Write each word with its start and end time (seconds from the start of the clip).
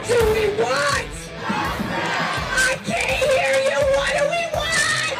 What 0.00 0.08
do 0.08 0.16
we 0.32 0.48
want? 0.62 1.12
I 1.44 2.72
can't 2.86 3.10
hear 3.20 3.52
you. 3.68 3.76
What 3.98 4.12
do 4.16 4.22
we 4.24 4.42
want? 4.56 5.12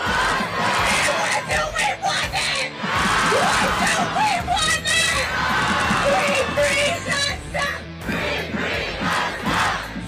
And 0.89 1.05
what 1.21 1.43
do 1.53 1.61
we 1.77 1.89
want 2.01 2.33
it? 2.33 2.73
What 3.37 3.77
do 3.85 3.93
we 4.17 4.33
want 4.49 4.89
it? 4.89 5.29
Free, 6.09 6.41
free, 6.57 6.89
Lassa! 7.11 7.69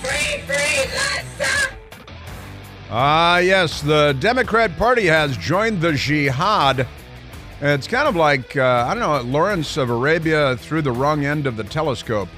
Free, 0.01 0.33
free, 0.47 0.79
Lassa! 0.97 1.55
Ah, 2.91 3.39
yes, 3.39 3.83
the 3.83 4.17
Democrat 4.19 4.79
Party 4.79 5.05
has 5.05 5.37
joined 5.37 5.83
the 5.83 5.93
jihad. 5.93 6.87
It's 7.61 7.87
kind 7.87 8.09
of 8.09 8.17
like, 8.17 8.57
uh, 8.57 8.87
I 8.89 8.95
don't 8.95 9.01
know, 9.01 9.21
Lawrence 9.31 9.77
of 9.77 9.91
Arabia 9.91 10.57
through 10.57 10.81
the 10.81 10.93
wrong 10.93 11.27
end 11.27 11.47
of 11.47 11.59
the 11.59 11.65
telescope. 11.65 12.31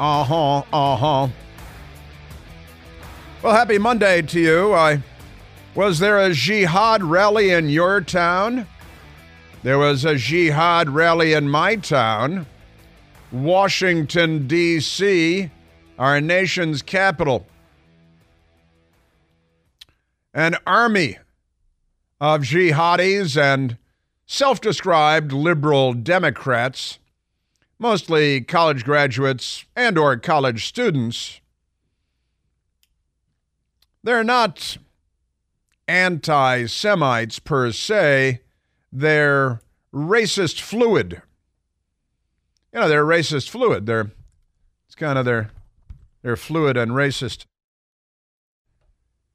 Uh 0.00 0.24
huh, 0.24 0.58
uh 0.72 0.96
huh. 0.96 1.28
Well, 3.42 3.54
happy 3.54 3.78
Monday 3.78 4.22
to 4.22 4.40
you. 4.40 4.72
I 4.72 5.02
was 5.74 5.98
there 5.98 6.18
a 6.18 6.32
jihad 6.32 7.02
rally 7.02 7.50
in 7.50 7.68
your 7.68 8.00
town? 8.00 8.66
There 9.62 9.78
was 9.78 10.04
a 10.04 10.16
jihad 10.16 10.90
rally 10.90 11.32
in 11.32 11.48
my 11.48 11.76
town, 11.76 12.46
Washington, 13.30 14.46
D.C., 14.46 15.50
our 15.98 16.20
nation's 16.20 16.82
capital. 16.82 17.46
An 20.34 20.56
army 20.66 21.18
of 22.20 22.42
jihadis 22.42 23.40
and 23.40 23.76
self 24.26 24.60
described 24.60 25.32
liberal 25.32 25.92
Democrats, 25.92 26.98
mostly 27.82 28.40
college 28.40 28.84
graduates 28.84 29.66
and 29.74 29.98
or 29.98 30.16
college 30.16 30.66
students. 30.66 31.40
They're 34.04 34.24
not 34.24 34.78
anti 35.88 36.66
Semites 36.66 37.40
per 37.40 37.72
se, 37.72 38.40
they're 38.90 39.60
racist 39.92 40.60
fluid. 40.60 41.20
You 42.72 42.80
know, 42.80 42.88
they're 42.88 43.04
racist 43.04 43.50
fluid. 43.50 43.84
They're 43.84 44.12
it's 44.86 44.94
kind 44.94 45.18
of 45.18 45.24
they're 45.24 45.50
they're 46.22 46.36
fluid 46.36 46.76
and 46.76 46.92
racist. 46.92 47.44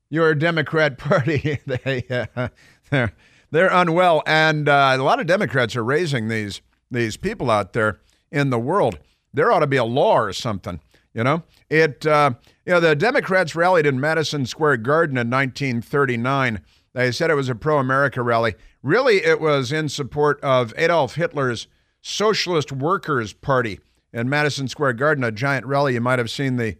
Your 0.09 0.33
Democrat 0.33 0.97
Party, 0.97 1.59
they 1.65 2.05
uh, 2.35 2.47
they're 2.89 3.13
they're 3.51 3.69
unwell, 3.71 4.23
and 4.25 4.69
uh, 4.69 4.95
a 4.97 5.03
lot 5.03 5.19
of 5.19 5.27
Democrats 5.27 5.75
are 5.75 5.83
raising 5.83 6.29
these 6.29 6.61
these 6.89 7.17
people 7.17 7.51
out 7.51 7.73
there 7.73 7.99
in 8.31 8.49
the 8.49 8.59
world. 8.59 8.99
There 9.33 9.51
ought 9.51 9.59
to 9.59 9.67
be 9.67 9.77
a 9.77 9.83
law 9.83 10.19
or 10.19 10.33
something. 10.33 10.79
You 11.13 11.23
know, 11.23 11.43
it. 11.69 12.05
Uh, 12.05 12.31
you 12.65 12.73
know, 12.73 12.79
the 12.81 12.95
Democrats 12.95 13.55
rallied 13.55 13.85
in 13.85 13.97
Madison 13.99 14.45
Square 14.45 14.77
Garden 14.77 15.17
in 15.17 15.29
1939. 15.29 16.61
They 16.93 17.11
said 17.13 17.29
it 17.29 17.35
was 17.35 17.47
a 17.47 17.55
pro-America 17.55 18.21
rally. 18.21 18.55
Really, 18.83 19.23
it 19.23 19.39
was 19.39 19.71
in 19.71 19.87
support 19.87 20.37
of 20.41 20.73
Adolf 20.75 21.15
Hitler's 21.15 21.67
Socialist 22.01 22.73
Workers 22.73 23.31
Party 23.31 23.79
in 24.11 24.27
Madison 24.29 24.67
Square 24.67 24.93
Garden, 24.93 25.23
a 25.23 25.31
giant 25.31 25.65
rally. 25.65 25.93
You 25.93 26.01
might 26.01 26.19
have 26.19 26.29
seen 26.29 26.57
the 26.57 26.75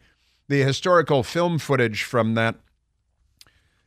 the 0.49 0.61
historical 0.61 1.23
film 1.23 1.57
footage 1.57 2.03
from 2.03 2.33
that. 2.35 2.55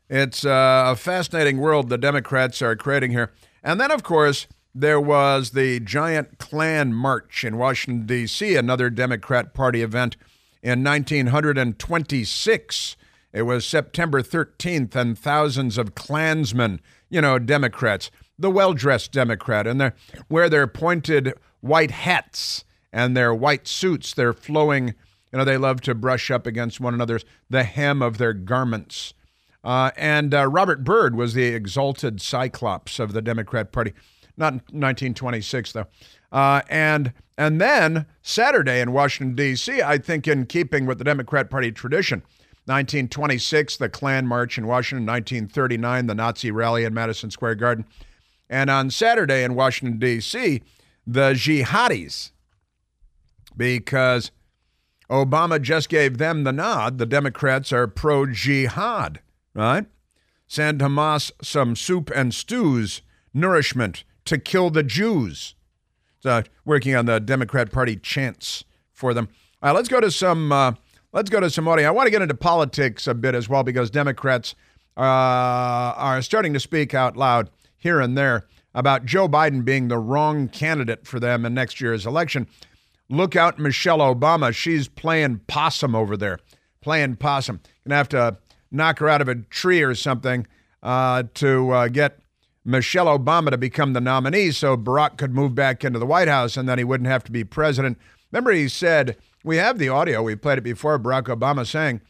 It's 0.09 0.45
uh, 0.45 0.85
a 0.87 0.97
fascinating 0.97 1.59
world 1.59 1.89
the 1.89 1.99
Democrats 1.99 2.61
are 2.63 2.77
creating 2.77 3.13
here. 3.13 3.31
And 3.63 3.81
then, 3.81 3.91
of 3.91 4.03
course, 4.03 4.47
there 4.75 5.01
was 5.01 5.51
the 5.51 5.81
giant 5.81 6.39
Klan 6.39 6.95
March 6.95 7.45
in 7.45 7.57
Washington, 7.57 8.07
D.C., 8.07 8.55
another 8.55 8.91
Democrat 8.91 9.53
Party 9.53 9.83
event 9.83 10.17
in 10.63 10.85
1926. 10.85 12.97
It 13.33 13.43
was 13.43 13.65
September 13.65 14.23
13th, 14.23 14.95
and 14.95 15.19
thousands 15.19 15.79
of 15.79 15.95
Klansmen, 15.95 16.81
you 17.09 17.21
know, 17.21 17.39
Democrats, 17.39 18.11
the 18.39 18.51
well 18.51 18.75
dressed 18.75 19.13
Democrat, 19.13 19.67
and 19.67 19.81
they 19.81 19.93
wear 20.29 20.49
their 20.49 20.67
pointed 20.67 21.35
white 21.61 21.91
hats 21.91 22.65
and 22.93 23.17
their 23.17 23.35
white 23.35 23.69
suits. 23.69 24.15
They're 24.15 24.33
flowing, 24.33 24.95
you 25.33 25.39
know, 25.39 25.45
they 25.45 25.57
love 25.57 25.81
to 25.83 25.95
brush 25.95 26.31
up 26.31 26.47
against 26.47 26.81
one 26.81 26.95
another's, 26.95 27.25
the 27.49 27.65
hem 27.65 28.03
of 28.03 28.19
their 28.19 28.33
garments. 28.33 29.15
Uh, 29.63 29.91
and 29.97 30.33
uh, 30.33 30.47
Robert 30.47 30.85
Byrd 30.85 31.15
was 31.15 31.35
the 31.35 31.45
exalted 31.45 32.23
cyclops 32.23 32.99
of 32.99 33.13
the 33.13 33.23
Democrat 33.23 33.73
Party. 33.73 33.93
Not 34.37 34.55
1926, 34.55 35.73
though. 35.73 35.87
Uh, 36.33 36.63
and 36.69 37.13
and 37.37 37.61
then 37.61 38.07
Saturday 38.23 38.81
in 38.81 38.93
Washington 38.93 39.35
D.C. 39.35 39.83
I 39.83 39.99
think 39.99 40.29
in 40.29 40.47
keeping 40.47 40.87
with 40.87 40.99
the 40.99 41.05
Democrat 41.05 41.51
Party 41.51 41.73
tradition, 41.73 42.21
1926 42.67 43.79
the 43.79 43.89
Klan 43.89 44.27
March 44.27 44.59
in 44.59 44.67
Washington, 44.67 45.07
1939 45.07 46.07
the 46.07 46.15
Nazi 46.15 46.51
rally 46.51 46.85
in 46.85 46.95
Madison 46.95 47.31
Square 47.31 47.57
Garden, 47.57 47.85
and 48.49 48.71
on 48.71 48.91
Saturday 48.91 49.43
in 49.43 49.55
Washington 49.55 49.99
D.C. 49.99 50.63
the 51.07 51.33
jihadis, 51.33 52.31
because 53.57 54.31
Obama 55.11 55.61
just 55.61 55.89
gave 55.89 56.19
them 56.19 56.45
the 56.45 56.53
nod. 56.53 56.99
The 56.99 57.07
Democrats 57.07 57.73
are 57.73 57.89
pro 57.89 58.27
jihad, 58.27 59.21
right? 59.55 59.87
Send 60.47 60.81
Hamas 60.81 61.33
some 61.43 61.75
soup 61.75 62.11
and 62.15 62.33
stews, 62.33 63.03
nourishment 63.35 64.05
to 64.31 64.39
kill 64.39 64.71
the 64.71 64.85
Jews 64.85 65.57
uh, 66.25 66.43
working 66.65 66.95
on 66.95 67.07
the 67.07 67.19
Democrat 67.19 67.73
Party 67.73 67.97
chants 67.97 68.65
for 68.93 69.13
them. 69.13 69.29
All 69.61 69.71
right, 69.71 69.77
let's 69.77 69.89
go 69.89 70.01
to 70.01 70.11
some. 70.11 70.53
Uh, 70.53 70.73
let's 71.13 71.29
go 71.29 71.41
to 71.41 71.51
some 71.51 71.67
audio. 71.67 71.89
I 71.89 71.91
want 71.91 72.07
to 72.07 72.13
get 72.13 72.23
into 72.23 72.35
politics 72.35 73.09
a 73.09 73.15
bit 73.15 73.35
as 73.35 73.49
well 73.49 73.65
because 73.65 73.91
Democrats 73.91 74.55
uh, 74.97 75.01
are 75.01 76.23
starting 76.23 76.53
to 76.53 76.61
speak 76.61 76.95
out 76.95 77.17
loud 77.17 77.51
here 77.77 78.01
and 78.01 78.17
there 78.17 78.47
about 78.73 79.05
Joe 79.05 79.29
Biden 79.29 79.65
being 79.65 79.89
the 79.89 79.99
wrong 79.99 80.49
candidate 80.49 81.09
for 81.09 81.19
them 81.19 81.45
in 81.45 81.53
next 81.53 81.81
year's 81.81 82.07
election. 82.07 82.47
Look 83.09 83.35
out, 83.35 83.59
Michelle 83.59 83.99
Obama. 83.99 84.55
She's 84.55 84.87
playing 84.87 85.41
possum 85.49 85.97
over 85.97 86.17
there, 86.17 86.39
playing 86.81 87.17
possum. 87.17 87.61
Gonna 87.85 87.97
have 87.97 88.09
to 88.11 88.39
knock 88.71 89.01
her 89.01 89.09
out 89.09 89.21
of 89.21 89.27
a 89.27 89.35
tree 89.35 89.83
or 89.83 89.97
something 89.97 90.47
uh, 90.85 91.25
to 91.35 91.71
uh, 91.71 91.89
get 91.89 92.21
Michelle 92.65 93.07
Obama 93.07 93.51
to 93.51 93.59
become 93.59 93.93
the 93.93 94.01
nominee 94.01 94.51
so 94.51 94.77
Barack 94.77 95.17
could 95.17 95.35
move 95.35 95.55
back 95.55 95.85
into 95.85 95.99
the 95.99 96.07
White 96.07 96.29
House 96.29 96.57
and 96.57 96.69
then 96.69 96.79
he 96.79 96.85
wouldn't 96.85 97.09
have 97.09 97.25
to 97.25 97.33
be 97.33 97.45
president. 97.45 97.99
Remember, 98.31 98.53
he 98.53 98.69
said, 98.69 99.17
we 99.43 99.57
have 99.57 99.79
the 99.79 99.89
audio, 99.89 100.23
we 100.23 100.37
played 100.37 100.59
it 100.59 100.63
before, 100.63 100.99
Barack 100.99 101.25
Obama 101.25 101.67
saying 101.67 102.01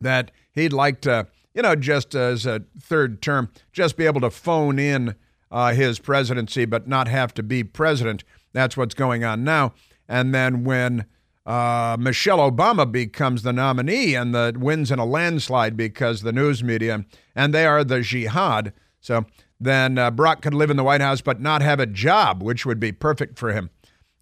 that 0.00 0.30
he'd 0.52 0.72
like 0.72 1.00
to, 1.02 1.28
you 1.54 1.62
know, 1.62 1.76
just 1.76 2.14
as 2.14 2.44
a 2.44 2.64
third 2.80 3.22
term, 3.22 3.50
just 3.72 3.96
be 3.96 4.06
able 4.06 4.20
to 4.20 4.30
phone 4.30 4.78
in 4.78 5.14
uh, 5.50 5.72
his 5.72 5.98
presidency 5.98 6.64
but 6.64 6.88
not 6.88 7.08
have 7.08 7.32
to 7.34 7.42
be 7.42 7.62
president. 7.64 8.24
That's 8.52 8.76
what's 8.76 8.94
going 8.94 9.24
on 9.24 9.44
now. 9.44 9.74
And 10.08 10.34
then 10.34 10.64
when 10.64 11.06
uh, 11.46 11.96
Michelle 11.98 12.38
Obama 12.38 12.90
becomes 12.90 13.42
the 13.42 13.52
nominee 13.52 14.14
and 14.14 14.34
the 14.34 14.54
wins 14.58 14.90
in 14.90 14.98
a 14.98 15.06
landslide 15.06 15.76
because 15.76 16.20
the 16.20 16.32
news 16.32 16.62
media 16.62 17.06
and 17.34 17.54
they 17.54 17.64
are 17.64 17.84
the 17.84 18.02
jihad. 18.02 18.72
So 19.00 19.24
then 19.60 19.98
uh, 19.98 20.10
Barack 20.10 20.42
could 20.42 20.54
live 20.54 20.70
in 20.70 20.76
the 20.76 20.84
White 20.84 21.00
House 21.00 21.20
but 21.20 21.40
not 21.40 21.62
have 21.62 21.80
a 21.80 21.86
job, 21.86 22.42
which 22.42 22.64
would 22.64 22.78
be 22.78 22.92
perfect 22.92 23.38
for 23.38 23.52
him. 23.52 23.70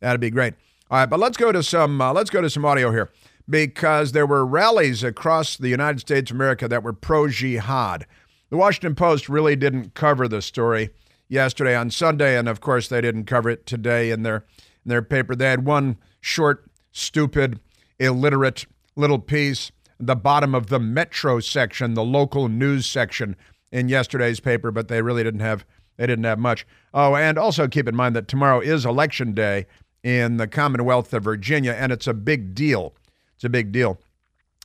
That'd 0.01 0.21
be 0.21 0.31
great. 0.31 0.55
All 0.91 0.99
right, 0.99 1.07
but 1.11 1.19
let's 1.19 1.37
go 1.37 1.53
to 1.53 1.63
some 1.63 2.01
uh, 2.01 2.13
let's 2.13 2.31
go 2.31 2.41
to 2.41 2.51
some 2.51 2.65
audio 2.65 2.91
here 2.91 3.11
because 3.49 4.13
there 4.13 4.27
were 4.27 4.47
rallies 4.47 5.03
across 5.03 5.57
the 5.57 5.69
United 5.69 6.01
States 6.01 6.31
of 6.31 6.37
America 6.37 6.69
that 6.69 6.83
were 6.83 6.93
pro 6.93 7.29
jihad. 7.29 8.07
The 8.51 8.57
Washington 8.57 8.95
Post 8.95 9.29
really 9.29 9.57
didn't 9.57 9.95
cover 9.95 10.29
the 10.29 10.41
story 10.43 10.91
yesterday 11.29 11.75
on 11.75 11.91
Sunday, 11.91 12.39
and 12.39 12.49
of 12.49 12.61
course 12.61 12.89
they 12.89 13.01
didn't 13.01 13.25
cover 13.25 13.51
it 13.51 13.67
today 13.67 14.11
in 14.11 14.23
their 14.23 14.45
in 14.85 14.91
their 14.91 15.03
paper. 15.03 15.35
They 15.35 15.51
had 15.51 15.67
one 15.67 15.97
short, 16.21 16.71
stupid, 16.93 17.61
illiterate 17.99 18.67
little 18.95 19.19
piece, 19.19 19.73
the 19.99 20.17
bottom 20.17 20.55
of 20.55 20.69
the 20.69 20.79
Metro 20.79 21.41
section, 21.41 21.95
the 21.95 22.05
local 22.05 22.49
news 22.49 22.87
section 22.87 23.37
in 23.77 23.91
yesterday's 23.91 24.41
paper, 24.41 24.71
but 24.71 24.89
they 24.89 25.03
really 25.03 25.23
didn't 25.23 25.41
have 25.41 25.67
they 25.99 26.07
didn't 26.07 26.25
have 26.25 26.39
much. 26.39 26.67
Oh, 26.95 27.15
and 27.15 27.39
also 27.39 27.69
keep 27.69 27.87
in 27.87 27.95
mind 27.97 28.17
that 28.17 28.29
tomorrow 28.29 28.61
is 28.61 28.85
election 28.85 29.33
day 29.33 29.67
in 30.03 30.39
the 30.39 30.47
Commonwealth 30.47 31.13
of 31.13 31.25
Virginia, 31.25 31.73
and 31.73 31.93
it's 31.93 32.07
a 32.07 32.15
big 32.15 32.55
deal. 32.55 32.95
It's 33.35 33.45
a 33.45 33.49
big 33.51 33.73
deal. 33.73 34.01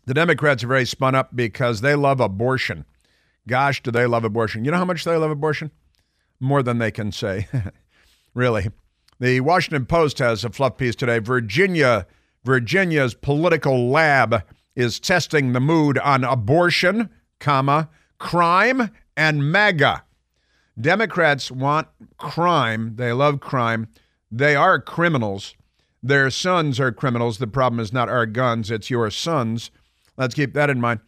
The 0.06 0.14
Democrats 0.14 0.64
are 0.64 0.68
very 0.68 0.86
spun 0.86 1.16
up 1.16 1.36
because 1.36 1.82
they 1.82 1.96
love 1.96 2.20
abortion. 2.20 2.86
Gosh, 3.48 3.84
do 3.84 3.92
they 3.92 4.06
love 4.06 4.24
abortion? 4.24 4.66
You 4.66 4.72
know 4.72 4.78
how 4.78 4.86
much 4.86 5.04
they 5.04 5.16
love 5.16 5.32
abortion? 5.32 5.72
More 6.40 6.64
than 6.64 6.80
they 6.80 6.92
can 6.92 7.12
say. 7.12 7.48
really. 8.34 8.70
The 9.20 9.42
Washington 9.42 9.86
Post 9.86 10.20
has 10.20 10.44
a 10.44 10.50
fluff 10.50 10.78
piece 10.78 10.96
today. 10.96 11.20
Virginia, 11.20 12.08
Virginia's 12.44 13.14
political 13.14 13.90
lab 13.90 14.44
is 14.76 15.00
testing 15.00 15.54
the 15.54 15.60
mood 15.60 15.98
on 16.00 16.24
abortion, 16.24 17.10
comma, 17.40 17.90
crime 18.18 18.90
and 19.16 19.52
MAGA. 19.52 20.04
Democrats 20.80 21.52
want 21.52 21.88
crime. 22.18 22.96
They 22.96 23.12
love 23.14 23.40
crime. 23.40 23.88
They 24.32 24.56
are 24.56 24.80
criminals. 24.80 25.56
their 26.04 26.30
sons 26.30 26.80
are 26.80 26.92
criminals. 26.92 27.38
The 27.38 27.48
problem 27.48 27.80
is 27.80 27.94
not 27.94 28.10
our 28.10 28.26
guns, 28.26 28.72
it's 28.72 28.90
your 28.90 29.10
sons. 29.12 29.72
Let's 30.18 30.36
keep 30.36 30.54
that 30.54 30.70
in 30.70 30.82
mind. 30.82 31.00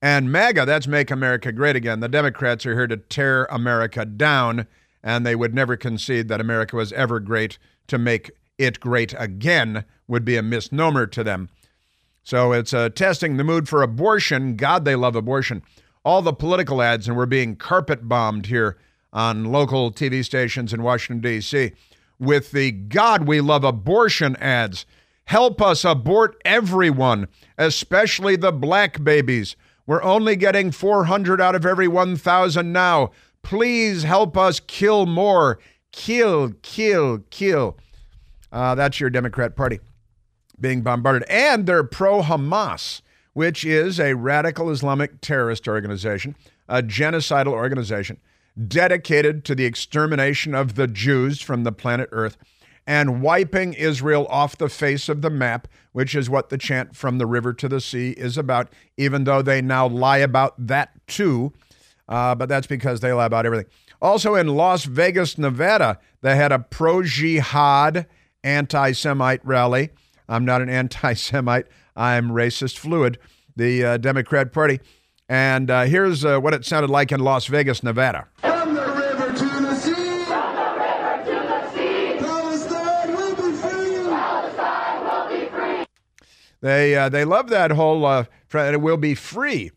And 0.00 0.32
MAGA, 0.32 0.66
that's 0.66 0.86
Make 0.86 1.10
America 1.10 1.52
Great 1.52 1.76
Again. 1.76 2.00
The 2.00 2.08
Democrats 2.08 2.66
are 2.66 2.74
here 2.74 2.88
to 2.88 2.96
tear 2.96 3.44
America 3.50 4.04
down, 4.04 4.66
and 5.02 5.24
they 5.24 5.36
would 5.36 5.54
never 5.54 5.76
concede 5.76 6.28
that 6.28 6.40
America 6.40 6.76
was 6.76 6.92
ever 6.92 7.20
great. 7.20 7.58
To 7.88 7.98
make 7.98 8.30
it 8.58 8.78
great 8.80 9.14
again 9.18 9.84
would 10.06 10.24
be 10.24 10.36
a 10.36 10.42
misnomer 10.42 11.06
to 11.08 11.24
them. 11.24 11.48
So 12.22 12.52
it's 12.52 12.72
uh, 12.72 12.90
testing 12.90 13.36
the 13.36 13.44
mood 13.44 13.68
for 13.68 13.82
abortion. 13.82 14.56
God, 14.56 14.84
they 14.84 14.94
love 14.94 15.16
abortion. 15.16 15.62
All 16.04 16.22
the 16.22 16.32
political 16.32 16.82
ads, 16.82 17.06
and 17.06 17.16
we're 17.16 17.26
being 17.26 17.56
carpet 17.56 18.08
bombed 18.08 18.46
here 18.46 18.76
on 19.12 19.44
local 19.44 19.92
TV 19.92 20.24
stations 20.24 20.72
in 20.72 20.82
Washington, 20.82 21.20
D.C., 21.20 21.72
with 22.18 22.52
the 22.52 22.70
God, 22.70 23.26
we 23.26 23.40
love 23.40 23.64
abortion 23.64 24.36
ads. 24.36 24.86
Help 25.24 25.60
us 25.60 25.84
abort 25.84 26.40
everyone, 26.44 27.26
especially 27.58 28.36
the 28.36 28.52
black 28.52 29.02
babies. 29.02 29.56
We're 29.86 30.02
only 30.02 30.36
getting 30.36 30.70
400 30.70 31.40
out 31.40 31.56
of 31.56 31.66
every 31.66 31.88
1,000 31.88 32.72
now. 32.72 33.10
Please 33.42 34.04
help 34.04 34.36
us 34.36 34.60
kill 34.60 35.06
more. 35.06 35.58
Kill, 35.90 36.52
kill, 36.62 37.24
kill. 37.30 37.76
Uh, 38.52 38.74
that's 38.74 39.00
your 39.00 39.10
Democrat 39.10 39.56
Party 39.56 39.80
being 40.60 40.82
bombarded. 40.82 41.24
And 41.28 41.66
they're 41.66 41.84
pro 41.84 42.22
Hamas, 42.22 43.02
which 43.32 43.64
is 43.64 43.98
a 43.98 44.14
radical 44.14 44.70
Islamic 44.70 45.20
terrorist 45.20 45.66
organization, 45.66 46.34
a 46.68 46.82
genocidal 46.82 47.52
organization 47.52 48.18
dedicated 48.68 49.44
to 49.44 49.54
the 49.54 49.64
extermination 49.64 50.54
of 50.54 50.74
the 50.74 50.86
Jews 50.86 51.40
from 51.40 51.64
the 51.64 51.72
planet 51.72 52.08
Earth 52.12 52.36
and 52.86 53.22
wiping 53.22 53.74
Israel 53.74 54.26
off 54.28 54.58
the 54.58 54.68
face 54.68 55.08
of 55.08 55.22
the 55.22 55.30
map, 55.30 55.68
which 55.92 56.14
is 56.14 56.28
what 56.28 56.48
the 56.48 56.58
chant 56.58 56.96
from 56.96 57.18
the 57.18 57.26
river 57.26 57.52
to 57.52 57.68
the 57.68 57.80
sea 57.80 58.10
is 58.10 58.36
about, 58.36 58.72
even 58.96 59.24
though 59.24 59.42
they 59.42 59.62
now 59.62 59.86
lie 59.86 60.18
about 60.18 60.54
that 60.66 60.90
too. 61.06 61.52
Uh, 62.08 62.34
but 62.34 62.48
that's 62.48 62.66
because 62.66 63.00
they 63.00 63.12
lie 63.12 63.26
about 63.26 63.46
everything. 63.46 63.70
Also 64.00 64.34
in 64.34 64.48
Las 64.48 64.84
Vegas, 64.84 65.38
Nevada, 65.38 65.98
they 66.22 66.34
had 66.34 66.50
a 66.50 66.58
pro 66.58 67.02
jihad 67.02 68.06
anti 68.42 68.92
Semite 68.92 69.44
rally. 69.44 69.90
I'm 70.28 70.44
not 70.44 70.60
an 70.60 70.68
anti 70.68 71.14
Semite, 71.14 71.66
I'm 71.96 72.30
racist 72.30 72.78
fluid, 72.78 73.18
the 73.56 73.84
uh, 73.84 73.96
Democrat 73.96 74.52
Party. 74.52 74.80
And 75.28 75.70
uh, 75.70 75.84
here's 75.84 76.24
uh, 76.24 76.38
what 76.40 76.54
it 76.54 76.64
sounded 76.64 76.90
like 76.90 77.12
in 77.12 77.20
Las 77.20 77.46
Vegas, 77.46 77.82
Nevada. 77.82 78.28
From 78.40 78.74
the 78.74 78.86
river 78.86 79.32
to 79.32 79.44
the 79.44 79.74
sea. 79.74 80.24
From 80.24 80.56
the 80.56 80.74
river 80.78 81.24
to 81.24 81.36
the 81.48 81.70
sea. 81.70 82.18
Palestine 82.18 83.16
will 83.16 83.34
be 83.36 83.56
free. 83.56 84.04
Palestine 84.04 85.04
will 85.04 85.40
be 85.40 85.46
free. 85.46 85.86
They 86.60 86.94
uh, 86.96 87.08
they 87.08 87.24
love 87.24 87.48
that 87.50 87.70
whole 87.70 88.04
uh, 88.04 88.24
it 88.52 88.80
will 88.80 88.96
be 88.96 89.14
free. 89.14 89.70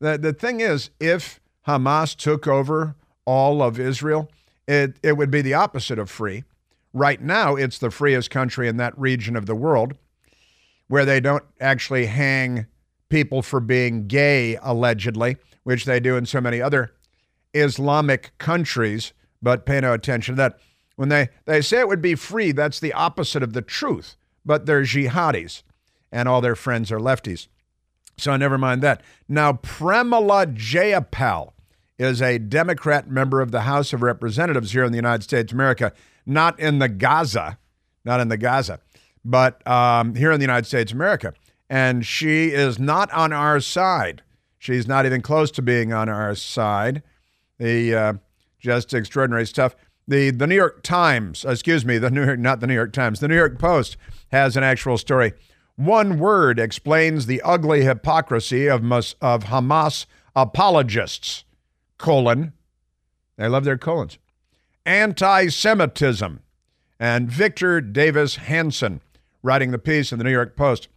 The 0.00 0.18
the 0.18 0.32
thing 0.32 0.60
is, 0.60 0.90
if 1.00 1.40
Hamas 1.66 2.16
took 2.16 2.46
over 2.46 2.94
all 3.24 3.62
of 3.62 3.78
Israel, 3.78 4.30
it 4.66 4.96
it 5.02 5.16
would 5.16 5.30
be 5.30 5.42
the 5.42 5.54
opposite 5.54 5.98
of 5.98 6.10
free. 6.10 6.44
Right 6.92 7.20
now, 7.20 7.56
it's 7.56 7.78
the 7.78 7.90
freest 7.90 8.30
country 8.30 8.68
in 8.68 8.76
that 8.76 8.96
region 8.98 9.34
of 9.34 9.46
the 9.46 9.54
world, 9.54 9.94
where 10.88 11.04
they 11.04 11.20
don't 11.20 11.44
actually 11.60 12.06
hang 12.06 12.66
people 13.08 13.42
for 13.42 13.60
being 13.60 14.06
gay, 14.06 14.56
allegedly, 14.62 15.36
which 15.62 15.84
they 15.84 16.00
do 16.00 16.16
in 16.16 16.26
so 16.26 16.40
many 16.40 16.60
other 16.60 16.92
Islamic 17.54 18.32
countries, 18.38 19.12
but 19.40 19.66
pay 19.66 19.80
no 19.80 19.92
attention 19.92 20.34
to 20.34 20.42
that. 20.42 20.58
When 20.96 21.08
they, 21.08 21.28
they 21.44 21.60
say 21.60 21.80
it 21.80 21.88
would 21.88 22.02
be 22.02 22.14
free, 22.14 22.52
that's 22.52 22.80
the 22.80 22.92
opposite 22.92 23.42
of 23.42 23.52
the 23.52 23.62
truth. 23.62 24.16
But 24.44 24.66
they're 24.66 24.82
jihadis, 24.82 25.62
and 26.12 26.28
all 26.28 26.40
their 26.40 26.56
friends 26.56 26.92
are 26.92 26.98
lefties. 26.98 27.48
So 28.16 28.36
never 28.36 28.58
mind 28.58 28.82
that. 28.82 29.02
Now, 29.28 29.54
Pramila 29.54 30.54
Jayapal 30.54 31.52
is 31.98 32.20
a 32.20 32.38
Democrat 32.38 33.08
member 33.08 33.40
of 33.40 33.50
the 33.50 33.62
House 33.62 33.92
of 33.92 34.02
Representatives 34.02 34.72
here 34.72 34.84
in 34.84 34.92
the 34.92 34.98
United 34.98 35.22
States 35.22 35.52
of 35.52 35.56
America, 35.56 35.92
not 36.26 36.58
in 36.58 36.78
the 36.78 36.88
Gaza, 36.88 37.58
not 38.04 38.20
in 38.20 38.28
the 38.28 38.36
Gaza, 38.36 38.80
but 39.24 39.66
um, 39.66 40.14
here 40.14 40.32
in 40.32 40.38
the 40.38 40.44
United 40.44 40.66
States 40.66 40.92
of 40.92 40.96
America 40.96 41.32
and 41.68 42.04
she 42.04 42.48
is 42.48 42.78
not 42.78 43.10
on 43.12 43.32
our 43.32 43.60
side. 43.60 44.22
She's 44.58 44.86
not 44.86 45.06
even 45.06 45.22
close 45.22 45.50
to 45.52 45.62
being 45.62 45.92
on 45.92 46.08
our 46.08 46.34
side. 46.34 47.02
The 47.58 47.94
uh, 47.94 48.12
just 48.58 48.94
extraordinary 48.94 49.46
stuff. 49.46 49.74
The 50.06 50.30
the 50.30 50.46
New 50.46 50.54
York 50.54 50.82
Times, 50.82 51.44
excuse 51.44 51.84
me, 51.84 51.98
the 51.98 52.10
New 52.10 52.24
York, 52.24 52.38
not 52.38 52.60
the 52.60 52.66
New 52.66 52.74
York 52.74 52.92
Times, 52.92 53.20
the 53.20 53.28
New 53.28 53.36
York 53.36 53.58
Post 53.58 53.96
has 54.30 54.56
an 54.56 54.62
actual 54.62 54.98
story. 54.98 55.32
One 55.76 56.18
word 56.18 56.58
explains 56.58 57.26
the 57.26 57.42
ugly 57.42 57.84
hypocrisy 57.84 58.68
of 58.68 58.82
of 58.92 59.44
Hamas 59.44 60.06
apologists. 60.36 61.44
Colon, 61.98 62.52
they 63.36 63.48
love 63.48 63.64
their 63.64 63.78
colons. 63.78 64.18
Anti-Semitism, 64.86 66.40
and 67.00 67.30
Victor 67.30 67.80
Davis 67.80 68.36
Hanson 68.36 69.00
writing 69.44 69.70
the 69.70 69.78
piece 69.78 70.10
in 70.10 70.18
the 70.18 70.24
New 70.24 70.32
York 70.32 70.56
Post. 70.56 70.88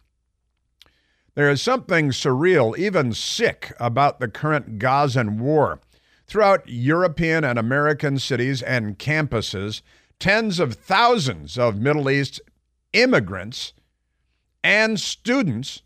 There 1.36 1.52
is 1.52 1.62
something 1.62 2.10
surreal, 2.10 2.76
even 2.78 3.14
sick, 3.14 3.74
about 3.80 4.20
the 4.20 4.28
current 4.28 4.80
Gazan 4.80 5.38
war. 5.38 5.80
Throughout 6.26 6.68
European 6.68 7.44
and 7.44 7.60
American 7.60 8.18
cities 8.18 8.64
and 8.64 8.98
campuses, 8.98 9.82
tens 10.20 10.60
of 10.60 10.74
thousands 10.74 11.60
of 11.60 11.78
Middle 11.78 12.10
East 12.10 12.42
immigrants 12.94 13.74
and 14.64 15.00
students 15.00 15.84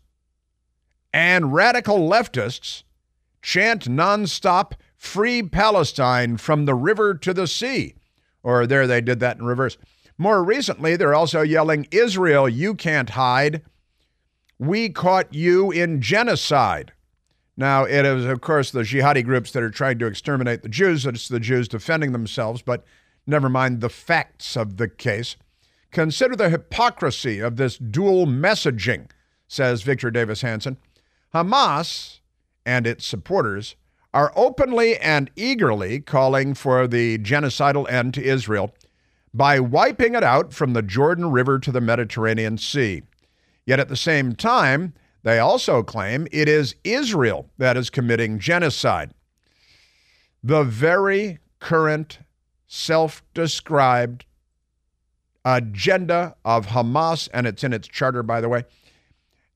and 1.12 1.52
radical 1.52 1.98
leftists 1.98 2.84
chant 3.42 3.84
nonstop 3.84 4.72
Free 4.96 5.42
Palestine 5.42 6.36
from 6.36 6.64
the 6.64 6.74
river 6.74 7.12
to 7.14 7.34
the 7.34 7.48
sea. 7.48 7.96
Or 8.42 8.66
there 8.66 8.86
they 8.86 9.00
did 9.00 9.20
that 9.20 9.36
in 9.36 9.44
reverse. 9.44 9.76
More 10.22 10.44
recently, 10.44 10.94
they're 10.94 11.14
also 11.14 11.42
yelling, 11.42 11.88
Israel, 11.90 12.48
you 12.48 12.74
can't 12.76 13.10
hide 13.10 13.62
we 14.62 14.88
caught 14.88 15.34
you 15.34 15.72
in 15.72 16.00
genocide. 16.00 16.92
Now, 17.56 17.82
it 17.82 18.06
is, 18.06 18.24
of 18.26 18.40
course, 18.40 18.70
the 18.70 18.82
jihadi 18.82 19.24
groups 19.24 19.50
that 19.50 19.62
are 19.64 19.70
trying 19.70 19.98
to 19.98 20.06
exterminate 20.06 20.62
the 20.62 20.68
Jews. 20.68 21.04
It's 21.04 21.26
the 21.26 21.40
Jews 21.40 21.66
defending 21.66 22.12
themselves, 22.12 22.62
but 22.62 22.84
never 23.26 23.48
mind 23.48 23.80
the 23.80 23.88
facts 23.88 24.56
of 24.56 24.76
the 24.76 24.88
case. 24.88 25.34
Consider 25.90 26.36
the 26.36 26.50
hypocrisy 26.50 27.40
of 27.40 27.56
this 27.56 27.76
dual 27.76 28.26
messaging, 28.26 29.10
says 29.48 29.82
Victor 29.82 30.12
Davis 30.12 30.42
Hanson. 30.42 30.76
Hamas 31.34 32.20
and 32.64 32.86
its 32.86 33.04
supporters 33.04 33.74
are 34.14 34.32
openly 34.36 34.96
and 34.98 35.28
eagerly 35.34 35.98
calling 35.98 36.54
for 36.54 36.86
the 36.86 37.18
genocidal 37.18 37.90
end 37.90 38.14
to 38.14 38.22
Israel 38.22 38.72
by 39.34 39.60
wiping 39.60 40.14
it 40.14 40.22
out 40.22 40.52
from 40.52 40.72
the 40.72 40.82
Jordan 40.82 41.30
River 41.30 41.58
to 41.58 41.72
the 41.72 41.80
Mediterranean 41.80 42.58
Sea. 42.58 43.02
Yet 43.64 43.80
at 43.80 43.88
the 43.88 43.96
same 43.96 44.34
time, 44.34 44.92
they 45.22 45.38
also 45.38 45.82
claim 45.82 46.26
it 46.32 46.48
is 46.48 46.74
Israel 46.84 47.48
that 47.58 47.76
is 47.76 47.90
committing 47.90 48.38
genocide. 48.38 49.12
The 50.42 50.64
very 50.64 51.38
current 51.60 52.18
self 52.66 53.22
described 53.32 54.24
agenda 55.44 56.34
of 56.44 56.68
Hamas, 56.68 57.28
and 57.32 57.46
it's 57.46 57.64
in 57.64 57.72
its 57.72 57.88
charter, 57.88 58.22
by 58.22 58.40
the 58.40 58.48
way, 58.48 58.64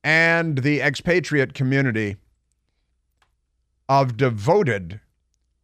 and 0.04 0.59
the 0.59 0.80
expatriate 0.80 1.54
community 1.54 2.16
of 3.88 4.16
devoted 4.16 5.00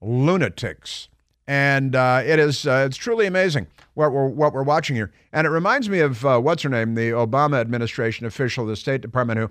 lunatics. 0.01 1.09
And 1.47 1.97
uh, 1.97 2.23
it 2.25 2.39
is 2.39 2.67
uh, 2.67 2.85
it's 2.87 2.97
truly 2.97 3.27
amazing 3.27 3.67
what 3.95 4.13
we're 4.13 4.29
what 4.29 4.53
we're 4.53 4.63
watching 4.63 4.97
here. 4.97 5.13
And 5.33 5.47
it 5.47 5.51
reminds 5.51 5.89
me 5.89 6.01
of 6.01 6.25
uh, 6.25 6.41
what's 6.41 6.63
her 6.63 6.69
name, 6.69 6.95
the 6.95 7.11
Obama 7.11 7.61
administration 7.61 8.27
official 8.27 8.65
of 8.65 8.69
the 8.69 8.77
State 8.77 9.01
Department 9.01 9.39
who, 9.39 9.51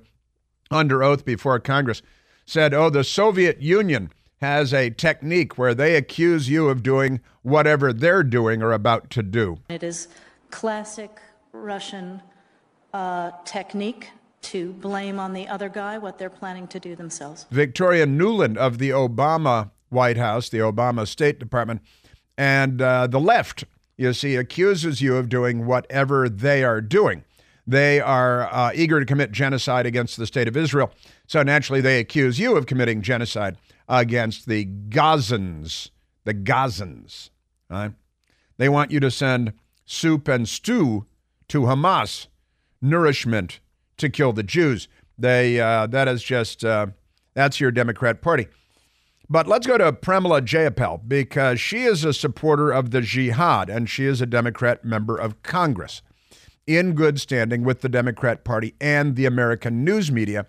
under 0.70 1.04
oath 1.04 1.26
before 1.26 1.60
Congress, 1.60 2.02
said, 2.46 2.74
"Oh, 2.74 2.90
the 2.90 3.04
Soviet 3.04 3.62
Union." 3.62 4.12
Has 4.42 4.74
a 4.74 4.90
technique 4.90 5.60
where 5.60 5.76
they 5.76 5.96
accuse 5.96 6.50
you 6.50 6.68
of 6.70 6.82
doing 6.82 7.20
whatever 7.44 7.94
they're 7.94 8.24
doing 8.24 8.64
or 8.64 8.72
about 8.72 9.12
to 9.12 9.22
do. 9.22 9.60
It 9.70 9.84
is 9.84 10.08
classic 10.50 11.20
Russian 11.52 12.24
uh, 12.92 13.30
technique 13.46 14.10
to 14.42 14.74
blame 14.74 15.20
on 15.20 15.34
the 15.34 15.48
other 15.48 15.70
guy 15.70 15.98
what 15.98 16.18
they're 16.18 16.30
planning 16.30 16.68
to 16.70 16.80
do 16.80 16.96
themselves. 16.96 17.46
Victoria 17.52 18.06
Nuland 18.08 18.58
of 18.58 18.80
the 18.80 18.90
Obama 18.90 19.70
White 19.92 20.18
House, 20.18 20.50
the 20.50 20.60
Obama 20.60 21.08
State 21.08 21.40
Department, 21.40 21.82
and 22.38 22.82
uh, 22.82 23.08
the 23.08 23.20
left 23.20 23.66
you 24.02 24.14
see, 24.14 24.36
accuses 24.36 25.00
you 25.00 25.16
of 25.16 25.30
doing 25.30 25.68
whatever 25.68 26.28
they 26.28 26.64
are 26.64 26.82
doing. 26.82 27.24
They 27.68 28.00
are 28.00 28.52
uh, 28.52 28.72
eager 28.74 29.00
to 29.00 29.06
commit 29.06 29.32
genocide 29.32 29.86
against 29.86 30.18
the 30.18 30.26
state 30.26 30.48
of 30.48 30.58
Israel. 30.58 30.92
So 31.28 31.44
naturally, 31.44 31.82
they 31.82 32.00
accuse 32.00 32.40
you 32.40 32.58
of 32.58 32.66
committing 32.66 33.04
genocide 33.04 33.58
against 33.88 34.48
the 34.48 34.66
Gazans. 34.66 35.92
The 36.24 36.34
Gazans. 36.34 37.30
Right? 37.70 37.92
They 38.58 38.70
want 38.70 38.90
you 38.90 39.00
to 39.02 39.12
send 39.12 39.54
soup 39.86 40.28
and 40.28 40.50
stew 40.50 41.06
to 41.50 41.62
Hamas 41.62 42.26
nourishment 42.82 43.60
to 43.98 44.10
kill 44.10 44.34
the 44.34 44.44
Jews. 44.44 44.88
They 45.16 45.60
uh, 45.60 45.86
that 45.88 46.08
is 46.08 46.24
just 46.24 46.66
uh, 46.66 46.88
that's 47.36 47.60
your 47.60 47.70
Democrat 47.70 48.24
Party. 48.24 48.48
But 49.32 49.48
let's 49.48 49.66
go 49.66 49.78
to 49.78 49.94
Pramila 49.94 50.42
Jayapal 50.42 51.08
because 51.08 51.58
she 51.58 51.84
is 51.84 52.04
a 52.04 52.12
supporter 52.12 52.70
of 52.70 52.92
the 52.92 53.00
jihad 53.00 53.70
and 53.70 53.90
she 53.90 54.06
is 54.06 54.20
a 54.20 54.26
Democrat 54.26 54.84
member 54.84 55.16
of 55.16 55.42
Congress 55.42 56.02
in 56.68 56.96
good 56.96 57.18
standing 57.18 57.64
with 57.64 57.80
the 57.80 57.88
Democrat 57.88 58.44
Party 58.44 58.76
and 58.82 59.16
the 59.16 59.26
American 59.26 59.86
news 59.86 60.12
media, 60.12 60.48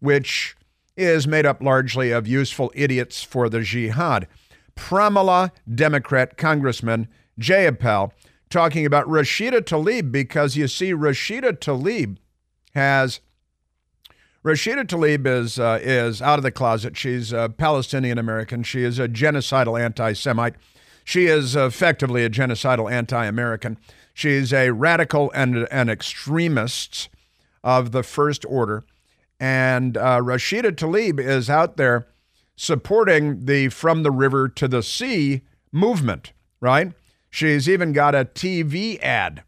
which 0.00 0.56
is 0.96 1.28
made 1.28 1.46
up 1.46 1.62
largely 1.62 2.10
of 2.10 2.26
useful 2.26 2.72
idiots 2.74 3.22
for 3.22 3.48
the 3.48 3.60
jihad. 3.60 4.26
Pramila, 4.74 5.52
Democrat 5.72 6.36
Congressman 6.36 7.06
Jayapal, 7.38 8.10
talking 8.50 8.84
about 8.84 9.06
Rashida 9.06 9.60
Tlaib 9.60 10.10
because 10.10 10.56
you 10.56 10.66
see, 10.66 10.90
Rashida 10.90 11.52
Tlaib 11.52 12.16
has 12.74 13.20
Rashida 14.44 14.84
Tlaib 14.84 15.26
is 15.26 15.58
uh, 15.58 15.78
is 15.82 16.20
out 16.20 16.38
of 16.38 16.42
the 16.42 16.50
closet. 16.50 16.98
She's 16.98 17.32
a 17.32 17.48
Palestinian 17.48 18.18
American. 18.18 18.62
She 18.62 18.84
is 18.84 18.98
a 18.98 19.08
genocidal 19.08 19.80
anti-Semite. 19.80 20.54
She 21.02 21.26
is 21.26 21.56
effectively 21.56 22.24
a 22.24 22.30
genocidal 22.30 22.92
anti-American. 22.92 23.78
She's 24.12 24.52
a 24.52 24.70
radical 24.70 25.32
and 25.34 25.66
an 25.70 25.88
extremist 25.88 27.08
of 27.62 27.92
the 27.92 28.02
first 28.02 28.44
order. 28.46 28.84
And 29.40 29.96
uh, 29.96 30.20
Rashida 30.20 30.72
Tlaib 30.72 31.18
is 31.18 31.48
out 31.48 31.78
there 31.78 32.06
supporting 32.54 33.46
the 33.46 33.70
From 33.70 34.02
the 34.02 34.10
River 34.10 34.48
to 34.50 34.68
the 34.68 34.82
Sea 34.82 35.40
movement, 35.72 36.32
right? 36.60 36.92
She's 37.30 37.68
even 37.68 37.92
got 37.92 38.14
a 38.14 38.26
TV 38.26 39.00
ad 39.02 39.42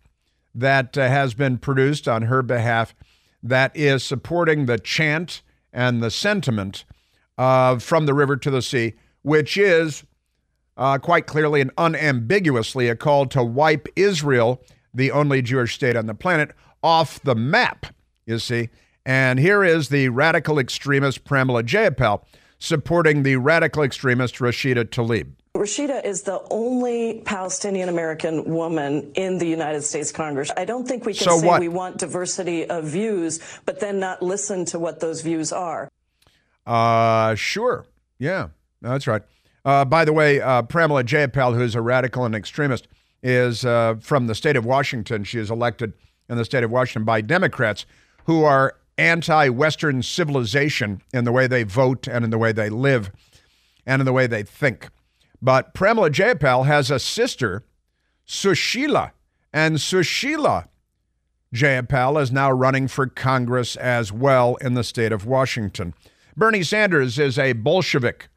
that 0.54 0.96
uh, 0.96 1.06
has 1.06 1.34
been 1.34 1.58
produced 1.58 2.08
on 2.08 2.22
her 2.22 2.42
behalf 2.42 2.94
that 3.48 3.76
is 3.76 4.02
supporting 4.02 4.66
the 4.66 4.78
chant 4.78 5.42
and 5.72 6.02
the 6.02 6.10
sentiment 6.10 6.84
of 7.38 7.82
From 7.82 8.06
the 8.06 8.14
River 8.14 8.36
to 8.36 8.50
the 8.50 8.62
Sea, 8.62 8.94
which 9.22 9.56
is 9.56 10.04
uh, 10.76 10.98
quite 10.98 11.26
clearly 11.26 11.60
and 11.60 11.70
unambiguously 11.78 12.88
a 12.88 12.96
call 12.96 13.26
to 13.26 13.42
wipe 13.42 13.88
Israel, 13.96 14.62
the 14.92 15.10
only 15.10 15.42
Jewish 15.42 15.74
state 15.74 15.96
on 15.96 16.06
the 16.06 16.14
planet, 16.14 16.52
off 16.82 17.20
the 17.22 17.34
map, 17.34 17.86
you 18.24 18.38
see. 18.38 18.68
And 19.04 19.38
here 19.38 19.62
is 19.62 19.88
the 19.88 20.08
radical 20.08 20.58
extremist 20.58 21.24
Pramila 21.24 21.62
Jayapal 21.62 22.22
supporting 22.58 23.22
the 23.22 23.36
radical 23.36 23.82
extremist 23.82 24.36
Rashida 24.36 24.84
Tlaib. 24.84 25.32
Rashida 25.56 26.04
is 26.04 26.22
the 26.22 26.40
only 26.50 27.22
Palestinian 27.24 27.88
American 27.88 28.44
woman 28.44 29.12
in 29.14 29.38
the 29.38 29.46
United 29.46 29.82
States 29.82 30.12
Congress. 30.12 30.50
I 30.56 30.64
don't 30.64 30.86
think 30.86 31.04
we 31.06 31.14
can 31.14 31.24
So 31.24 31.38
say 31.38 31.46
what? 31.46 31.60
we 31.60 31.68
want 31.68 31.98
diversity 31.98 32.68
of 32.68 32.84
views, 32.84 33.40
but 33.64 33.80
then 33.80 33.98
not 33.98 34.22
listen 34.22 34.64
to 34.66 34.78
what 34.78 35.00
those 35.00 35.22
views 35.22 35.52
are. 35.52 35.88
Uh, 36.66 37.34
sure. 37.34 37.86
Yeah, 38.18 38.48
that's 38.82 39.06
right. 39.06 39.22
Uh, 39.64 39.84
by 39.84 40.04
the 40.04 40.12
way, 40.12 40.40
uh, 40.40 40.62
Pramila 40.62 41.04
Jayapal, 41.04 41.54
who's 41.54 41.74
a 41.74 41.80
radical 41.80 42.24
and 42.24 42.34
extremist, 42.34 42.86
is 43.22 43.64
uh, 43.64 43.96
from 44.00 44.26
the 44.26 44.34
state 44.34 44.56
of 44.56 44.64
Washington. 44.64 45.24
She 45.24 45.38
is 45.38 45.50
elected 45.50 45.92
in 46.28 46.36
the 46.36 46.44
state 46.44 46.64
of 46.64 46.70
Washington 46.70 47.04
by 47.04 47.20
Democrats 47.20 47.86
who 48.24 48.44
are 48.44 48.76
anti 48.98 49.48
Western 49.48 50.02
civilization 50.02 51.02
in 51.12 51.24
the 51.24 51.32
way 51.32 51.46
they 51.46 51.62
vote 51.62 52.06
and 52.08 52.24
in 52.24 52.30
the 52.30 52.38
way 52.38 52.52
they 52.52 52.68
live 52.68 53.10
and 53.86 54.00
in 54.00 54.06
the 54.06 54.12
way 54.12 54.26
they 54.26 54.42
think. 54.42 54.88
But 55.40 55.74
Pramila 55.74 56.10
Jayapal 56.10 56.66
has 56.66 56.90
a 56.90 56.98
sister, 56.98 57.64
Sushila, 58.26 59.12
and 59.52 59.76
Sushila 59.76 60.68
Jayapal 61.54 62.20
is 62.20 62.32
now 62.32 62.50
running 62.50 62.88
for 62.88 63.06
Congress 63.06 63.76
as 63.76 64.12
well 64.12 64.56
in 64.56 64.74
the 64.74 64.84
state 64.84 65.12
of 65.12 65.26
Washington. 65.26 65.94
Bernie 66.36 66.62
Sanders 66.62 67.18
is 67.18 67.38
a 67.38 67.54
Bolshevik 67.54 68.28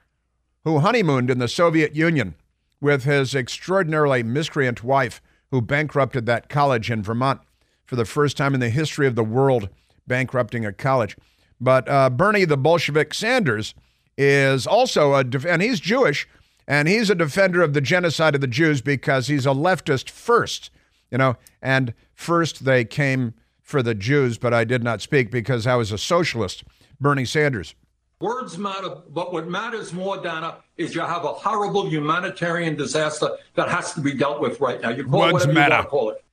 who 0.63 0.79
honeymooned 0.79 1.29
in 1.29 1.39
the 1.39 1.47
Soviet 1.47 1.95
Union 1.95 2.35
with 2.79 3.03
his 3.03 3.35
extraordinarily 3.35 4.23
miscreant 4.23 4.83
wife, 4.83 5.21
who 5.51 5.61
bankrupted 5.61 6.25
that 6.27 6.47
college 6.47 6.89
in 6.89 7.03
Vermont 7.03 7.41
for 7.85 7.95
the 7.95 8.05
first 8.05 8.37
time 8.37 8.53
in 8.53 8.59
the 8.59 8.69
history 8.69 9.07
of 9.07 9.15
the 9.15 9.23
world, 9.23 9.67
bankrupting 10.07 10.65
a 10.65 10.71
college. 10.71 11.17
But 11.59 11.89
uh, 11.89 12.09
Bernie 12.09 12.45
the 12.45 12.55
Bolshevik 12.55 13.13
Sanders 13.13 13.73
is 14.17 14.65
also 14.65 15.13
a, 15.13 15.25
and 15.47 15.61
he's 15.61 15.79
Jewish, 15.79 16.27
and 16.69 16.87
he's 16.87 17.09
a 17.09 17.15
defender 17.15 17.61
of 17.63 17.73
the 17.73 17.81
genocide 17.81 18.35
of 18.35 18.41
the 18.41 18.47
Jews 18.47 18.79
because 18.79 19.27
he's 19.27 19.45
a 19.45 19.49
leftist 19.49 20.09
first, 20.09 20.69
you 21.11 21.17
know, 21.17 21.35
and 21.61 21.93
first 22.13 22.63
they 22.63 22.85
came 22.85 23.33
for 23.63 23.81
the 23.83 23.95
Jews, 23.95 24.37
but 24.37 24.53
I 24.53 24.63
did 24.63 24.83
not 24.83 25.01
speak 25.01 25.31
because 25.31 25.67
I 25.67 25.75
was 25.75 25.91
a 25.91 25.97
socialist, 25.97 26.63
Bernie 27.01 27.25
Sanders. 27.25 27.73
Words 28.21 28.57
matter, 28.57 28.97
but 29.09 29.33
what 29.33 29.47
matters 29.47 29.93
more, 29.93 30.17
Dana, 30.17 30.57
is 30.77 30.93
you 30.93 31.01
have 31.01 31.23
a 31.23 31.33
horrible 31.33 31.89
humanitarian 31.89 32.75
disaster 32.75 33.29
that 33.55 33.69
has 33.69 33.93
to 33.93 34.01
be 34.01 34.13
dealt 34.13 34.39
with 34.41 34.59
right 34.59 34.79
now. 34.81 34.89
You 34.89 35.05
call 35.05 35.21
Words 35.21 35.45
it 35.45 35.47
whatever 35.47 35.53
matter. 35.53 35.69
you 35.69 35.77
want 35.77 35.85
to 35.85 35.89
call 35.89 36.09
it. 36.11 36.23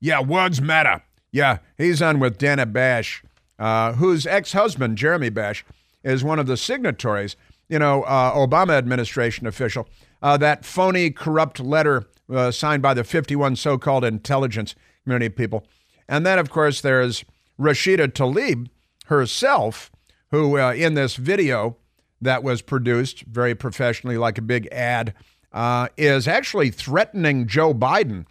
Yeah, 0.00 0.20
words 0.22 0.60
matter. 0.60 1.02
Yeah, 1.30 1.58
he's 1.78 2.02
on 2.02 2.18
with 2.18 2.36
Dana 2.38 2.66
Bash, 2.66 3.22
uh, 3.58 3.92
whose 3.92 4.26
ex-husband 4.26 4.98
Jeremy 4.98 5.28
Bash 5.28 5.64
is 6.02 6.24
one 6.24 6.38
of 6.40 6.46
the 6.46 6.56
signatories. 6.56 7.36
You 7.72 7.78
know, 7.78 8.02
uh, 8.02 8.34
Obama 8.34 8.72
administration 8.76 9.46
official. 9.46 9.88
Uh, 10.20 10.36
that 10.36 10.62
phony, 10.62 11.10
corrupt 11.10 11.58
letter 11.58 12.04
uh, 12.30 12.50
signed 12.50 12.82
by 12.82 12.92
the 12.92 13.02
51 13.02 13.56
so-called 13.56 14.04
intelligence 14.04 14.74
community 15.04 15.30
people, 15.30 15.64
and 16.06 16.26
then 16.26 16.38
of 16.38 16.50
course 16.50 16.82
there's 16.82 17.24
Rashida 17.58 18.08
Tlaib 18.08 18.68
herself, 19.06 19.90
who 20.32 20.58
uh, 20.58 20.74
in 20.74 20.92
this 20.92 21.16
video 21.16 21.78
that 22.20 22.42
was 22.42 22.60
produced 22.60 23.22
very 23.22 23.54
professionally, 23.54 24.18
like 24.18 24.36
a 24.36 24.42
big 24.42 24.68
ad, 24.70 25.14
uh, 25.52 25.88
is 25.96 26.28
actually 26.28 26.70
threatening 26.70 27.46
Joe 27.46 27.72
Biden 27.72 28.26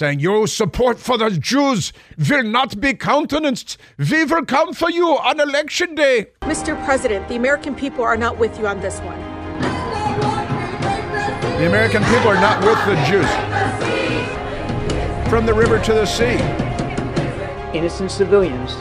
saying, 0.00 0.18
Your 0.18 0.46
support 0.46 0.98
for 0.98 1.18
the 1.18 1.28
Jews 1.28 1.92
will 2.30 2.42
not 2.42 2.80
be 2.80 2.94
countenanced. 2.94 3.76
We 3.98 4.24
will 4.24 4.46
come 4.46 4.72
for 4.72 4.90
you 4.90 5.06
on 5.08 5.38
election 5.38 5.94
day. 5.94 6.28
Mr. 6.40 6.82
President, 6.86 7.28
the 7.28 7.36
American 7.36 7.74
people 7.74 8.02
are 8.02 8.16
not 8.16 8.38
with 8.38 8.58
you 8.58 8.66
on 8.66 8.80
this 8.80 8.98
one. 9.00 9.20
The 11.60 11.66
American 11.66 12.02
people 12.04 12.28
are 12.28 12.40
not 12.40 12.64
with 12.64 12.80
the 12.86 12.96
Jews. 13.04 13.30
From 15.28 15.44
the 15.44 15.52
river 15.52 15.78
to 15.78 15.92
the 15.92 16.06
sea. 16.06 16.38
innocent 17.76 18.10
civilians 18.10 18.72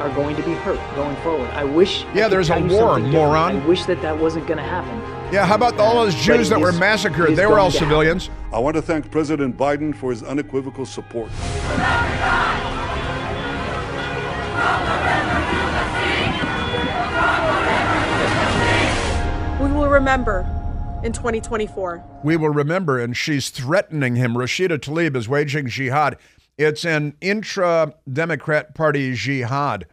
are 0.00 0.14
going 0.14 0.36
to 0.36 0.42
be 0.44 0.52
hurt 0.52 0.78
going 0.94 1.16
forward. 1.16 1.50
I 1.50 1.64
wish. 1.64 2.04
Yeah, 2.14 2.28
could 2.28 2.32
there's 2.34 2.50
a 2.50 2.60
war, 2.60 2.60
something 2.60 3.04
different. 3.06 3.12
moron. 3.12 3.56
I 3.56 3.66
wish 3.66 3.84
that 3.86 4.00
that 4.02 4.16
wasn't 4.16 4.46
going 4.46 4.58
to 4.58 4.64
happen. 4.64 4.96
Yeah, 5.32 5.44
how 5.44 5.56
about 5.56 5.80
all 5.80 6.04
those 6.04 6.14
Jews 6.14 6.48
that 6.50 6.60
were 6.60 6.72
massacred? 6.72 7.34
They 7.34 7.46
were 7.46 7.58
all 7.58 7.70
going 7.70 7.72
happen. 7.72 7.88
civilians. 7.88 8.30
I 8.52 8.58
want 8.58 8.76
to 8.76 8.82
thank 8.82 9.10
President 9.10 9.56
Biden 9.56 9.96
for 9.96 10.10
his 10.10 10.22
unequivocal 10.22 10.84
support. 10.84 11.30
We 19.58 19.72
will 19.72 19.88
remember 19.88 20.40
in 21.02 21.12
2024. 21.12 22.04
we 22.22 22.36
will 22.36 22.50
remember, 22.50 23.00
and 23.00 23.16
she's 23.16 23.48
threatening 23.48 24.16
him. 24.16 24.34
Rashida 24.34 24.78
Tlaib 24.78 25.16
is 25.16 25.30
waging 25.30 25.68
jihad. 25.68 26.18
It's 26.58 26.84
an 26.84 27.16
intra 27.22 27.94
Democrat 28.12 28.74
Party 28.74 29.14
jihad. 29.14 29.86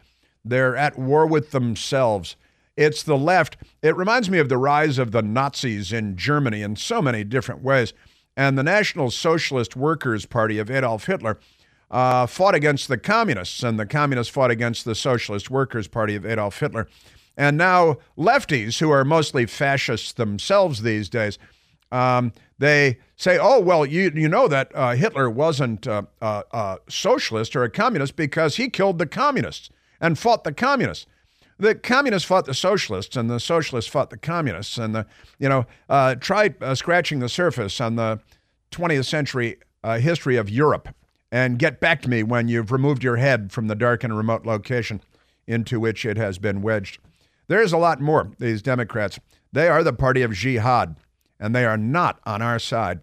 They're 0.44 0.76
at 0.76 0.98
war 0.98 1.26
with 1.26 1.52
themselves. 1.52 2.36
It's 2.76 3.02
the 3.02 3.16
left. 3.16 3.56
It 3.82 3.96
reminds 3.96 4.28
me 4.28 4.38
of 4.38 4.50
the 4.50 4.58
rise 4.58 4.98
of 4.98 5.12
the 5.12 5.22
Nazis 5.22 5.94
in 5.94 6.16
Germany 6.16 6.60
in 6.60 6.76
so 6.76 7.00
many 7.00 7.24
different 7.24 7.62
ways. 7.62 7.94
And 8.40 8.56
the 8.56 8.62
National 8.62 9.10
Socialist 9.10 9.76
Workers' 9.76 10.24
Party 10.24 10.58
of 10.58 10.70
Adolf 10.70 11.04
Hitler 11.04 11.38
uh, 11.90 12.24
fought 12.24 12.54
against 12.54 12.88
the 12.88 12.96
communists, 12.96 13.62
and 13.62 13.78
the 13.78 13.84
communists 13.84 14.32
fought 14.32 14.50
against 14.50 14.86
the 14.86 14.94
Socialist 14.94 15.50
Workers' 15.50 15.88
Party 15.88 16.16
of 16.16 16.24
Adolf 16.24 16.58
Hitler. 16.58 16.88
And 17.36 17.58
now 17.58 17.98
lefties, 18.16 18.78
who 18.80 18.88
are 18.88 19.04
mostly 19.04 19.44
fascists 19.44 20.12
themselves 20.12 20.80
these 20.80 21.10
days, 21.10 21.38
um, 21.92 22.32
they 22.58 22.96
say, 23.14 23.36
"Oh 23.38 23.60
well, 23.60 23.84
you 23.84 24.10
you 24.14 24.26
know 24.26 24.48
that 24.48 24.72
uh, 24.74 24.94
Hitler 24.94 25.28
wasn't 25.28 25.86
uh, 25.86 26.04
a 26.22 26.78
socialist 26.88 27.54
or 27.54 27.64
a 27.64 27.70
communist 27.70 28.16
because 28.16 28.56
he 28.56 28.70
killed 28.70 28.96
the 28.96 29.06
communists 29.06 29.68
and 30.00 30.18
fought 30.18 30.44
the 30.44 30.54
communists." 30.54 31.04
The 31.60 31.74
communists 31.74 32.26
fought 32.26 32.46
the 32.46 32.54
socialists, 32.54 33.16
and 33.16 33.28
the 33.28 33.38
socialists 33.38 33.90
fought 33.90 34.08
the 34.08 34.16
communists, 34.16 34.78
and 34.78 34.94
the 34.94 35.06
you 35.38 35.48
know 35.48 35.66
uh, 35.90 36.14
try 36.14 36.54
uh, 36.62 36.74
scratching 36.74 37.18
the 37.18 37.28
surface 37.28 37.80
on 37.82 37.96
the 37.96 38.18
20th 38.70 39.04
century 39.04 39.58
uh, 39.84 39.98
history 39.98 40.36
of 40.36 40.48
Europe, 40.48 40.88
and 41.30 41.58
get 41.58 41.78
back 41.78 42.00
to 42.02 42.08
me 42.08 42.22
when 42.22 42.48
you've 42.48 42.72
removed 42.72 43.04
your 43.04 43.16
head 43.16 43.52
from 43.52 43.66
the 43.66 43.74
dark 43.74 44.02
and 44.02 44.16
remote 44.16 44.46
location 44.46 45.02
into 45.46 45.78
which 45.78 46.06
it 46.06 46.16
has 46.16 46.38
been 46.38 46.62
wedged. 46.62 46.98
There's 47.46 47.74
a 47.74 47.78
lot 47.78 48.00
more. 48.00 48.30
These 48.38 48.62
Democrats, 48.62 49.20
they 49.52 49.68
are 49.68 49.84
the 49.84 49.92
party 49.92 50.22
of 50.22 50.32
jihad, 50.32 50.96
and 51.38 51.54
they 51.54 51.66
are 51.66 51.76
not 51.76 52.20
on 52.24 52.40
our 52.40 52.58
side. 52.58 53.00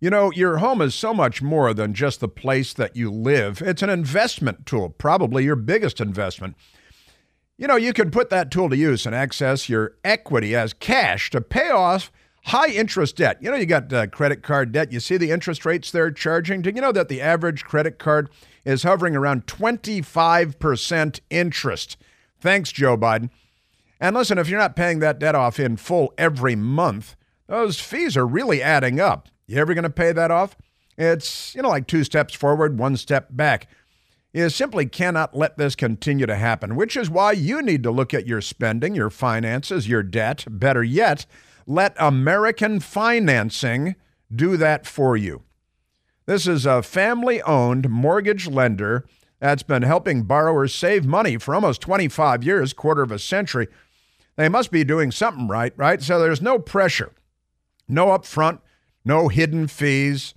You 0.00 0.08
know, 0.08 0.32
your 0.32 0.58
home 0.58 0.80
is 0.80 0.94
so 0.94 1.12
much 1.12 1.42
more 1.42 1.74
than 1.74 1.92
just 1.92 2.20
the 2.20 2.28
place 2.28 2.72
that 2.74 2.96
you 2.96 3.10
live. 3.10 3.60
It's 3.60 3.82
an 3.82 3.90
investment 3.90 4.64
tool, 4.64 4.88
probably 4.90 5.44
your 5.44 5.56
biggest 5.56 6.00
investment. 6.00 6.56
You 7.56 7.68
know, 7.68 7.76
you 7.76 7.92
can 7.92 8.10
put 8.10 8.30
that 8.30 8.50
tool 8.50 8.68
to 8.68 8.76
use 8.76 9.06
and 9.06 9.14
access 9.14 9.68
your 9.68 9.94
equity 10.04 10.56
as 10.56 10.72
cash 10.72 11.30
to 11.30 11.40
pay 11.40 11.70
off 11.70 12.10
high 12.46 12.68
interest 12.68 13.16
debt. 13.16 13.38
You 13.40 13.50
know, 13.50 13.56
you 13.56 13.66
got 13.66 13.92
uh, 13.92 14.06
credit 14.08 14.42
card 14.42 14.72
debt. 14.72 14.92
You 14.92 14.98
see 14.98 15.16
the 15.16 15.30
interest 15.30 15.64
rates 15.64 15.90
they're 15.90 16.10
charging. 16.10 16.62
Do 16.62 16.70
you 16.70 16.80
know 16.80 16.92
that 16.92 17.08
the 17.08 17.20
average 17.20 17.64
credit 17.64 17.98
card 17.98 18.28
is 18.64 18.82
hovering 18.82 19.14
around 19.14 19.46
25% 19.46 21.20
interest? 21.30 21.96
Thanks, 22.40 22.72
Joe 22.72 22.96
Biden. 22.96 23.30
And 24.00 24.16
listen, 24.16 24.36
if 24.36 24.48
you're 24.48 24.58
not 24.58 24.76
paying 24.76 24.98
that 24.98 25.20
debt 25.20 25.36
off 25.36 25.60
in 25.60 25.76
full 25.76 26.12
every 26.18 26.56
month, 26.56 27.14
those 27.46 27.78
fees 27.78 28.16
are 28.16 28.26
really 28.26 28.62
adding 28.62 28.98
up. 28.98 29.28
You 29.46 29.58
ever 29.58 29.74
going 29.74 29.84
to 29.84 29.90
pay 29.90 30.12
that 30.12 30.30
off? 30.30 30.56
It's, 30.98 31.54
you 31.54 31.62
know, 31.62 31.68
like 31.68 31.86
two 31.86 32.04
steps 32.04 32.34
forward, 32.34 32.78
one 32.78 32.96
step 32.96 33.28
back. 33.30 33.68
You 34.34 34.48
simply 34.48 34.86
cannot 34.86 35.36
let 35.36 35.58
this 35.58 35.76
continue 35.76 36.26
to 36.26 36.34
happen, 36.34 36.74
which 36.74 36.96
is 36.96 37.08
why 37.08 37.32
you 37.32 37.62
need 37.62 37.84
to 37.84 37.92
look 37.92 38.12
at 38.12 38.26
your 38.26 38.40
spending, 38.40 38.92
your 38.92 39.08
finances, 39.08 39.88
your 39.88 40.02
debt. 40.02 40.44
Better 40.50 40.82
yet, 40.82 41.24
let 41.68 41.94
American 42.00 42.80
Financing 42.80 43.94
do 44.34 44.56
that 44.56 44.86
for 44.86 45.16
you. 45.16 45.44
This 46.26 46.48
is 46.48 46.66
a 46.66 46.82
family 46.82 47.40
owned 47.42 47.88
mortgage 47.88 48.48
lender 48.48 49.06
that's 49.38 49.62
been 49.62 49.82
helping 49.82 50.24
borrowers 50.24 50.74
save 50.74 51.06
money 51.06 51.38
for 51.38 51.54
almost 51.54 51.80
25 51.82 52.42
years, 52.42 52.72
quarter 52.72 53.02
of 53.02 53.12
a 53.12 53.20
century. 53.20 53.68
They 54.34 54.48
must 54.48 54.72
be 54.72 54.82
doing 54.82 55.12
something 55.12 55.46
right, 55.46 55.72
right? 55.76 56.02
So 56.02 56.18
there's 56.18 56.42
no 56.42 56.58
pressure, 56.58 57.12
no 57.86 58.06
upfront, 58.06 58.58
no 59.04 59.28
hidden 59.28 59.68
fees. 59.68 60.34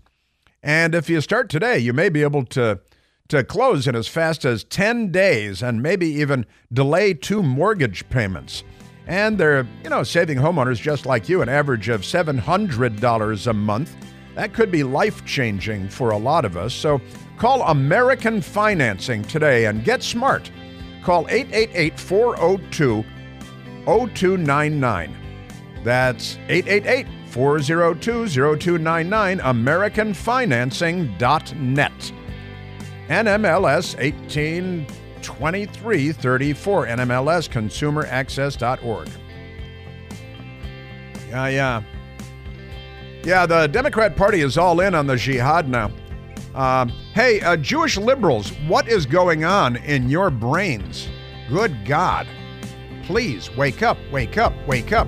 And 0.62 0.94
if 0.94 1.10
you 1.10 1.20
start 1.20 1.50
today, 1.50 1.80
you 1.80 1.94
may 1.94 2.10
be 2.10 2.22
able 2.22 2.46
to, 2.46 2.82
to 3.29 3.43
close 3.43 3.88
in 3.88 3.96
as 3.96 4.07
fast 4.07 4.46
as 4.46 4.63
10 4.63 5.12
days 5.12 5.62
and 5.62 5.84
maybe 5.84 6.07
even 6.07 6.46
delay 6.72 7.13
two 7.13 7.43
mortgage 7.43 8.07
payments. 8.10 8.63
And 9.05 9.38
they're, 9.38 9.67
you 9.84 9.89
know, 9.89 10.03
saving 10.03 10.38
homeowners 10.38 10.81
just 10.81 11.05
like 11.05 11.27
you 11.29 11.41
an 11.41 11.50
average 11.50 11.89
of 11.89 12.01
$700 12.01 13.48
a 13.48 13.53
month. 13.53 13.96
That 14.36 14.53
could 14.53 14.72
be 14.72 14.84
life 14.84 15.25
changing 15.25 15.89
for 15.89 16.12
a 16.12 16.17
lot 16.17 16.46
of 16.46 16.55
us. 16.57 16.74
So 16.74 17.01
call 17.38 17.63
American 17.63 18.41
Financing 18.41 19.24
today 19.24 19.65
and 19.65 19.84
get 19.84 20.03
smart. 20.03 20.50
Call 21.03 21.27
888 21.29 22.00
402 22.00 23.03
0299. 23.86 25.15
That's 25.84 26.38
888 26.50 27.07
402 27.29 28.27
0299, 28.27 29.39
AmericanFinancing.net. 29.39 32.12
NMLS 33.08 33.98
182334, 33.98 36.88
NMLS 36.88 37.50
ConsumerAccess.org. 37.50 39.10
Yeah, 41.30 41.48
yeah. 41.48 41.84
Yeah, 43.24 43.46
the 43.46 43.68
Democrat 43.68 44.16
Party 44.16 44.42
is 44.42 44.58
all 44.58 44.80
in 44.80 44.96
on 44.96 45.08
the 45.08 45.18
jihad 45.18 45.68
now. 45.68 45.92
Um, 46.56 46.90
hey, 47.14 47.42
uh, 47.42 47.58
Jewish 47.58 47.98
liberals, 47.98 48.52
what 48.68 48.88
is 48.88 49.06
going 49.06 49.44
on 49.44 49.76
in 49.78 50.10
your 50.10 50.30
brains? 50.30 51.10
Good 51.50 51.86
God. 51.86 52.28
Please 53.04 53.54
wake 53.56 53.84
up, 53.84 53.98
wake 54.12 54.38
up, 54.38 54.54
wake 54.68 54.92
up. 54.92 55.08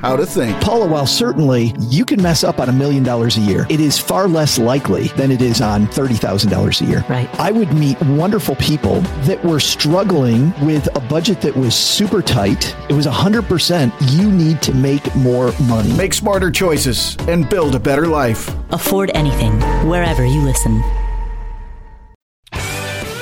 how 0.00 0.16
to 0.16 0.26
think. 0.26 0.60
Paula, 0.60 0.86
while 0.86 1.06
certainly 1.06 1.74
you 1.78 2.04
can 2.04 2.22
mess 2.22 2.44
up 2.44 2.60
on 2.60 2.68
a 2.68 2.72
million 2.72 3.02
dollars 3.02 3.36
a 3.36 3.40
year, 3.40 3.66
it 3.70 3.80
is 3.80 3.98
far 3.98 4.28
less 4.28 4.58
likely 4.58 5.08
than 5.08 5.30
it 5.30 5.42
is 5.42 5.60
on 5.60 5.86
$30,000 5.88 6.80
a 6.80 6.84
year. 6.84 7.04
Right. 7.08 7.28
I 7.40 7.50
would 7.50 7.72
meet 7.74 8.00
wonderful 8.02 8.56
people 8.56 9.00
that 9.26 9.42
were 9.44 9.60
struggling 9.60 10.52
with 10.64 10.94
a 10.96 11.00
budget 11.00 11.40
that 11.42 11.56
was 11.56 11.74
super 11.74 12.22
tight. 12.22 12.74
It 12.88 12.94
was 12.94 13.06
100% 13.06 13.92
you 14.18 14.30
need 14.30 14.62
to 14.62 14.74
make 14.74 15.14
more 15.16 15.52
money. 15.62 15.92
Make 15.94 16.14
smarter 16.14 16.50
choices 16.50 17.16
and 17.28 17.48
build 17.48 17.74
a 17.74 17.80
better 17.80 18.06
life. 18.06 18.54
Afford 18.70 19.10
anything, 19.14 19.60
wherever 19.88 20.24
you 20.24 20.40
listen. 20.42 20.82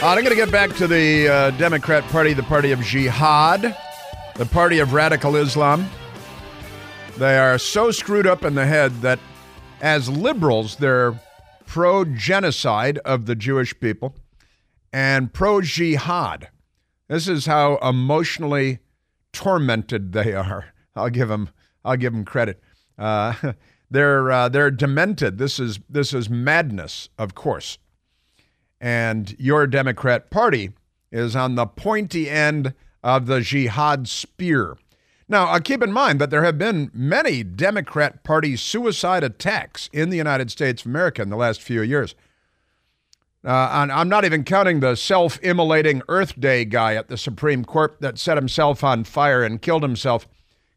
Uh, 0.03 0.09
I'm 0.09 0.25
going 0.25 0.31
to 0.31 0.35
get 0.35 0.51
back 0.51 0.75
to 0.79 0.89
the 0.89 1.29
uh, 1.29 1.51
Democrat 1.53 2.03
Party, 2.05 2.33
the 2.33 2.43
party 2.43 2.73
of 2.73 2.81
jihad, 2.81 3.77
the 4.35 4.47
party 4.47 4.81
of 4.81 4.95
radical 4.95 5.37
Islam. 5.37 5.89
They 7.19 7.39
are 7.39 7.59
so 7.59 7.91
screwed 7.91 8.27
up 8.27 8.45
in 8.45 8.55
the 8.55 8.67
head 8.67 9.03
that 9.03 9.19
as 9.81 10.09
liberals, 10.09 10.77
they're 10.77 11.19
pro 11.67 12.05
genocide 12.05 12.99
of 12.99 13.27
the 13.27 13.35
Jewish 13.35 13.79
people 13.79 14.15
and 14.93 15.33
pro 15.33 15.61
jihad. 15.61 16.49
This 17.09 17.29
is 17.29 17.47
how 17.47 17.77
emotionally 17.77 18.79
tormented 19.33 20.13
they 20.13 20.33
are. 20.35 20.73
I'll 20.97 21.11
give 21.11 21.29
them, 21.29 21.51
I'll 21.85 21.97
give 21.97 22.13
them 22.13 22.25
credit. 22.25 22.63
Uh, 22.99 23.35
they're, 23.91 24.31
uh, 24.31 24.49
they're 24.49 24.71
demented. 24.71 25.39
This 25.39 25.59
is, 25.59 25.81
this 25.89 26.13
is 26.13 26.29
madness, 26.29 27.09
of 27.19 27.35
course 27.35 27.79
and 28.83 29.37
your 29.39 29.69
Democrat 29.69 30.29
Party 30.29 30.73
is 31.13 31.37
on 31.37 31.55
the 31.55 31.67
pointy 31.67 32.29
end 32.29 32.75
of 33.03 33.27
the 33.27 33.41
jihad 33.41 34.09
spear. 34.09 34.77
Now, 35.29 35.47
uh, 35.47 35.61
keep 35.61 35.83
in 35.83 35.93
mind 35.93 36.21
that 36.21 36.31
there 36.31 36.45
have 36.45 36.59
been 36.59 36.91
many 36.93 37.43
Democrat 37.43 38.23
Party 38.23 38.57
suicide 38.57 39.25
attacks 39.25 39.89
in 39.93 40.11
the 40.11 40.17
United 40.17 40.51
States 40.51 40.83
of 40.83 40.87
America 40.87 41.23
in 41.23 41.31
the 41.31 41.37
last 41.37 41.63
few 41.63 41.83
years. 41.83 42.15
Uh, 43.45 43.69
and 43.73 43.91
I'm 43.91 44.09
not 44.09 44.25
even 44.25 44.45
counting 44.45 44.81
the 44.81 44.95
self 44.95 45.41
immolating 45.43 46.03
Earth 46.09 46.39
Day 46.39 46.65
guy 46.65 46.95
at 46.95 47.09
the 47.09 47.17
Supreme 47.17 47.65
Court 47.65 47.97
that 48.01 48.19
set 48.19 48.37
himself 48.37 48.85
on 48.85 49.05
fire 49.05 49.43
and 49.43 49.61
killed 49.61 49.83
himself 49.83 50.29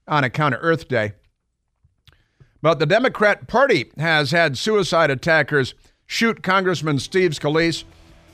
on 0.08 0.24
account 0.24 0.56
of 0.56 0.62
Earth 0.64 0.88
Day. 0.88 1.14
But 2.62 2.80
the 2.80 2.88
Democrat 2.88 3.48
Party 3.48 3.92
has 3.98 4.32
had 4.32 4.58
suicide 4.58 5.12
attackers 5.12 5.76
shoot 6.08 6.42
Congressman 6.42 6.98
Steve 6.98 7.32
Scalise, 7.32 7.84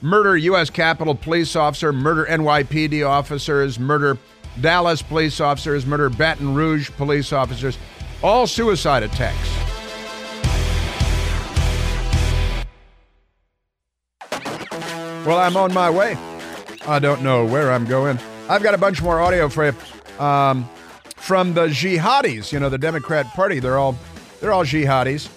murder 0.02 0.38
U.S. 0.38 0.69
Capitol 0.69 1.15
police 1.15 1.56
officer, 1.56 1.91
murder 1.91 2.26
NYPD 2.26 3.06
officers, 3.06 3.78
murder 3.78 4.17
Dallas 4.60 5.02
police 5.02 5.40
officers, 5.40 5.86
murder 5.86 6.10
Baton 6.10 6.54
Rouge 6.54 6.90
police 6.92 7.32
officers, 7.32 7.78
all 8.22 8.48
suicide 8.48 9.04
attacks. 9.04 9.50
Well, 15.26 15.38
I'm 15.38 15.56
on 15.56 15.74
my 15.74 15.90
way. 15.90 16.18
I 16.88 16.98
don't 17.00 17.22
know 17.22 17.46
where 17.46 17.72
I'm 17.72 17.86
going. 17.86 18.20
I've 18.50 18.64
got 18.64 18.74
a 18.74 18.78
bunch 18.78 19.02
more 19.02 19.22
audio 19.22 19.50
for 19.50 19.66
you 19.66 20.24
um, 20.24 20.68
from 21.16 21.54
the 21.54 21.68
jihadis. 21.68 22.52
You 22.52 22.60
know, 22.60 22.70
the 22.70 22.80
Democrat 22.80 23.28
Party. 23.28 23.60
They're 23.60 23.78
all 23.78 23.96
they're 24.40 24.52
all 24.52 24.66
jihadis. 24.66 25.30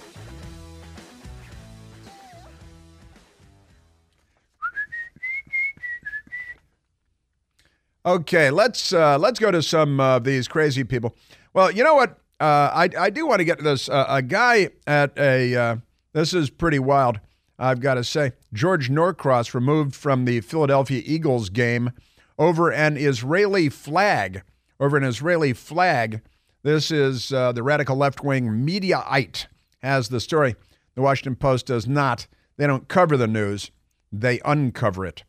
Okay, 8.07 8.51
let's 8.51 8.93
uh, 8.93 9.19
let's 9.19 9.41
go 9.41 9.51
to 9.51 9.63
some 9.63 9.99
of 9.99 10.25
these 10.25 10.47
crazy 10.47 10.85
people. 10.85 11.17
Well, 11.55 11.71
you 11.71 11.83
know 11.83 11.95
what? 11.95 12.19
Uh, 12.39 12.71
I 12.75 12.91
I 12.99 13.11
do 13.11 13.27
want 13.27 13.39
to 13.39 13.45
get 13.45 13.59
to 13.59 13.65
this. 13.65 13.89
Uh, 13.89 14.05
a 14.09 14.21
guy 14.21 14.69
at 14.87 15.17
a 15.19 15.57
uh, 15.57 15.77
this 16.13 16.35
is 16.35 16.51
pretty 16.51 16.79
wild. 16.79 17.19
I've 17.59 17.81
got 17.81 17.95
to 17.95 18.05
say, 18.05 18.33
George 18.53 18.91
Norcross 18.91 19.55
removed 19.55 19.95
from 19.95 20.25
the 20.27 20.41
Philadelphia 20.41 21.03
Eagles 21.05 21.49
game 21.49 21.93
over 22.39 22.71
an 22.71 22.97
Israeli 22.97 23.69
flag. 23.69 24.43
Over 24.79 24.97
an 24.97 25.05
Israeli 25.05 25.53
flag. 25.53 26.21
This 26.63 26.91
is 26.91 27.33
uh, 27.33 27.53
the 27.53 27.63
radical 27.63 27.97
left 27.97 28.23
wing 28.23 28.49
Mediaite 28.67 29.47
has 29.83 30.09
the 30.09 30.21
story. 30.21 30.57
The 30.95 31.03
Washington 31.03 31.37
Post 31.37 31.67
does 31.67 31.87
not. 31.87 32.27
They 32.57 32.67
don't 32.67 32.89
cover 32.89 33.17
the 33.17 33.27
news. 33.27 33.71
They 34.13 34.41
uncover 34.45 35.07
it. 35.07 35.25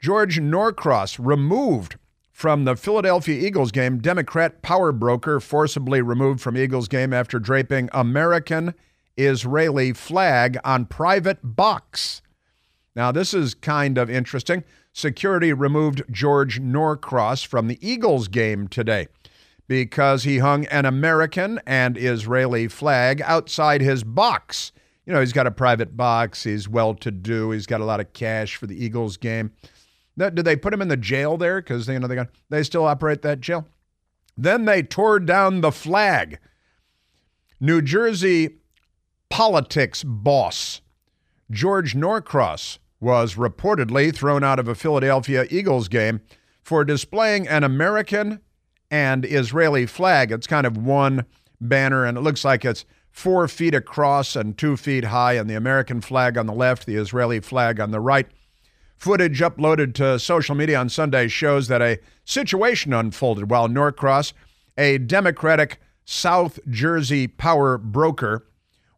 George 0.00 0.40
Norcross 0.40 1.18
removed 1.18 1.96
from 2.32 2.64
the 2.64 2.74
Philadelphia 2.74 3.38
Eagles 3.38 3.70
game. 3.70 3.98
Democrat 3.98 4.62
power 4.62 4.92
broker 4.92 5.40
forcibly 5.40 6.00
removed 6.00 6.40
from 6.40 6.56
Eagles 6.56 6.88
game 6.88 7.12
after 7.12 7.38
draping 7.38 7.90
American 7.92 8.74
Israeli 9.18 9.92
flag 9.92 10.56
on 10.64 10.86
private 10.86 11.38
box. 11.42 12.22
Now, 12.96 13.12
this 13.12 13.34
is 13.34 13.52
kind 13.52 13.98
of 13.98 14.08
interesting. 14.08 14.64
Security 14.94 15.52
removed 15.52 16.02
George 16.10 16.60
Norcross 16.60 17.46
from 17.46 17.68
the 17.68 17.78
Eagles 17.86 18.26
game 18.28 18.68
today 18.68 19.06
because 19.68 20.24
he 20.24 20.38
hung 20.38 20.64
an 20.66 20.86
American 20.86 21.60
and 21.66 21.98
Israeli 21.98 22.68
flag 22.68 23.20
outside 23.26 23.82
his 23.82 24.02
box. 24.02 24.72
You 25.04 25.12
know, 25.12 25.20
he's 25.20 25.34
got 25.34 25.46
a 25.46 25.50
private 25.50 25.94
box, 25.94 26.44
he's 26.44 26.70
well 26.70 26.94
to 26.94 27.10
do, 27.10 27.50
he's 27.50 27.66
got 27.66 27.82
a 27.82 27.84
lot 27.84 28.00
of 28.00 28.14
cash 28.14 28.56
for 28.56 28.66
the 28.66 28.82
Eagles 28.82 29.18
game. 29.18 29.52
Did 30.20 30.44
they 30.44 30.56
put 30.56 30.72
him 30.72 30.82
in 30.82 30.88
the 30.88 30.96
jail 30.96 31.36
there? 31.36 31.60
Because 31.60 31.88
you 31.88 31.98
know 31.98 32.06
they 32.06 32.14
got, 32.14 32.28
they 32.48 32.62
still 32.62 32.84
operate 32.84 33.22
that 33.22 33.40
jail. 33.40 33.66
Then 34.36 34.64
they 34.64 34.82
tore 34.82 35.18
down 35.20 35.60
the 35.60 35.72
flag. 35.72 36.38
New 37.60 37.82
Jersey 37.82 38.56
politics 39.28 40.02
boss 40.02 40.80
George 41.50 41.94
Norcross 41.94 42.78
was 43.00 43.34
reportedly 43.34 44.14
thrown 44.14 44.44
out 44.44 44.58
of 44.58 44.68
a 44.68 44.74
Philadelphia 44.74 45.46
Eagles 45.50 45.88
game 45.88 46.20
for 46.62 46.84
displaying 46.84 47.48
an 47.48 47.64
American 47.64 48.40
and 48.90 49.24
Israeli 49.24 49.86
flag. 49.86 50.30
It's 50.30 50.46
kind 50.46 50.66
of 50.66 50.76
one 50.76 51.24
banner, 51.60 52.04
and 52.04 52.16
it 52.16 52.20
looks 52.20 52.44
like 52.44 52.64
it's 52.64 52.84
four 53.10 53.48
feet 53.48 53.74
across 53.74 54.36
and 54.36 54.56
two 54.56 54.76
feet 54.76 55.04
high, 55.04 55.32
and 55.34 55.50
the 55.50 55.56
American 55.56 56.00
flag 56.00 56.38
on 56.38 56.46
the 56.46 56.52
left, 56.52 56.86
the 56.86 56.96
Israeli 56.96 57.40
flag 57.40 57.80
on 57.80 57.90
the 57.90 58.00
right. 58.00 58.28
Footage 59.00 59.40
uploaded 59.40 59.94
to 59.94 60.18
social 60.18 60.54
media 60.54 60.78
on 60.78 60.90
Sunday 60.90 61.26
shows 61.26 61.68
that 61.68 61.80
a 61.80 61.98
situation 62.26 62.92
unfolded 62.92 63.50
while 63.50 63.66
Norcross, 63.66 64.34
a 64.76 64.98
Democratic 64.98 65.80
South 66.04 66.58
Jersey 66.68 67.26
power 67.26 67.78
broker, 67.78 68.46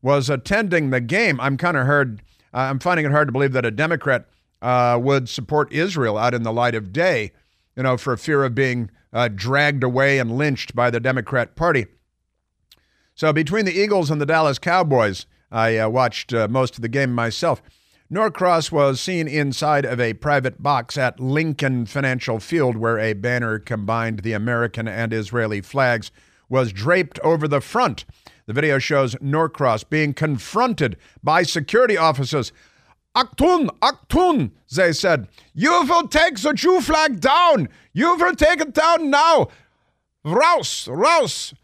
was 0.02 0.28
attending 0.28 0.90
the 0.90 1.00
game. 1.00 1.40
I'm 1.40 1.56
kind 1.56 1.76
of 1.76 1.86
hard. 1.86 2.20
Uh, 2.52 2.58
I'm 2.58 2.80
finding 2.80 3.06
it 3.06 3.12
hard 3.12 3.28
to 3.28 3.32
believe 3.32 3.52
that 3.52 3.64
a 3.64 3.70
Democrat 3.70 4.26
uh, 4.60 4.98
would 5.00 5.28
support 5.28 5.72
Israel 5.72 6.18
out 6.18 6.34
in 6.34 6.42
the 6.42 6.52
light 6.52 6.74
of 6.74 6.92
day, 6.92 7.30
you 7.76 7.84
know, 7.84 7.96
for 7.96 8.16
fear 8.16 8.42
of 8.42 8.56
being 8.56 8.90
uh, 9.12 9.28
dragged 9.32 9.84
away 9.84 10.18
and 10.18 10.36
lynched 10.36 10.74
by 10.74 10.90
the 10.90 10.98
Democrat 10.98 11.54
Party. 11.54 11.86
So 13.14 13.32
between 13.32 13.66
the 13.66 13.80
Eagles 13.80 14.10
and 14.10 14.20
the 14.20 14.26
Dallas 14.26 14.58
Cowboys, 14.58 15.26
I 15.52 15.78
uh, 15.78 15.88
watched 15.88 16.34
uh, 16.34 16.48
most 16.48 16.74
of 16.74 16.82
the 16.82 16.88
game 16.88 17.14
myself. 17.14 17.62
Norcross 18.12 18.70
was 18.70 19.00
seen 19.00 19.26
inside 19.26 19.86
of 19.86 19.98
a 19.98 20.12
private 20.12 20.62
box 20.62 20.98
at 20.98 21.18
Lincoln 21.18 21.86
Financial 21.86 22.38
Field, 22.38 22.76
where 22.76 22.98
a 22.98 23.14
banner 23.14 23.58
combined 23.58 24.18
the 24.18 24.34
American 24.34 24.86
and 24.86 25.14
Israeli 25.14 25.62
flags 25.62 26.10
was 26.46 26.74
draped 26.74 27.18
over 27.20 27.48
the 27.48 27.62
front. 27.62 28.04
The 28.44 28.52
video 28.52 28.78
shows 28.78 29.16
Norcross 29.22 29.88
being 29.88 30.12
confronted 30.12 30.98
by 31.22 31.42
security 31.42 31.96
officers. 31.96 32.52
Aktun, 33.16 33.70
Aktun, 33.80 34.50
they 34.70 34.92
said. 34.92 35.26
You 35.54 35.70
will 35.88 36.06
take 36.06 36.38
the 36.38 36.52
Jew 36.52 36.82
flag 36.82 37.18
down. 37.18 37.70
You 37.94 38.14
will 38.16 38.34
take 38.34 38.60
it 38.60 38.74
down 38.74 39.08
now. 39.08 39.48
Raus, 40.22 40.86
raus. 40.86 41.54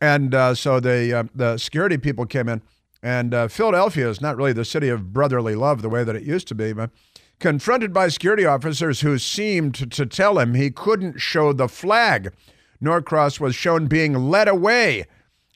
And 0.00 0.34
uh, 0.34 0.54
so 0.54 0.80
the, 0.80 1.18
uh, 1.18 1.24
the 1.34 1.58
security 1.58 1.98
people 1.98 2.24
came 2.24 2.48
in. 2.48 2.62
And 3.02 3.32
uh, 3.32 3.48
Philadelphia 3.48 4.08
is 4.08 4.20
not 4.20 4.36
really 4.36 4.52
the 4.52 4.64
city 4.64 4.88
of 4.88 5.12
brotherly 5.12 5.54
love 5.54 5.82
the 5.82 5.88
way 5.88 6.04
that 6.04 6.16
it 6.16 6.24
used 6.24 6.48
to 6.48 6.54
be, 6.54 6.72
but 6.72 6.90
confronted 7.38 7.92
by 7.92 8.08
security 8.08 8.44
officers 8.44 9.00
who 9.00 9.18
seemed 9.18 9.74
to, 9.76 9.86
to 9.86 10.06
tell 10.06 10.38
him 10.38 10.54
he 10.54 10.70
couldn't 10.70 11.20
show 11.20 11.52
the 11.52 11.68
flag. 11.68 12.32
Norcross 12.80 13.40
was 13.40 13.54
shown 13.54 13.86
being 13.86 14.14
led 14.14 14.48
away, 14.48 15.06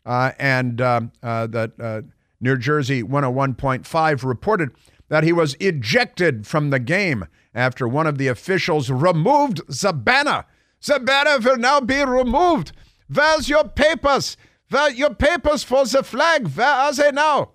uh, 0.06 0.32
and 0.38 0.80
uh, 0.80 1.02
uh, 1.22 1.46
that 1.48 1.72
uh, 1.80 2.02
New 2.40 2.56
Jersey 2.56 3.02
101.5 3.02 4.24
reported 4.24 4.70
that 5.08 5.24
he 5.24 5.32
was 5.32 5.54
ejected 5.54 6.46
from 6.46 6.70
the 6.70 6.78
game 6.78 7.26
after 7.54 7.86
one 7.86 8.06
of 8.06 8.18
the 8.18 8.28
officials 8.28 8.90
removed 8.90 9.60
Zabana. 9.68 10.44
Zabana 10.80 11.44
will 11.44 11.58
now 11.58 11.80
be 11.80 12.04
removed. 12.04 12.72
Where's 13.12 13.48
your 13.48 13.64
papers? 13.68 14.36
Where 14.72 14.90
your 14.90 15.14
papers 15.14 15.62
for 15.62 15.84
the 15.84 16.02
flag? 16.02 16.48
Where 16.48 16.66
are 16.66 16.94
they 16.94 17.12
now? 17.12 17.50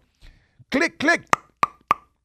Click, 0.69 0.99
click. 0.99 1.23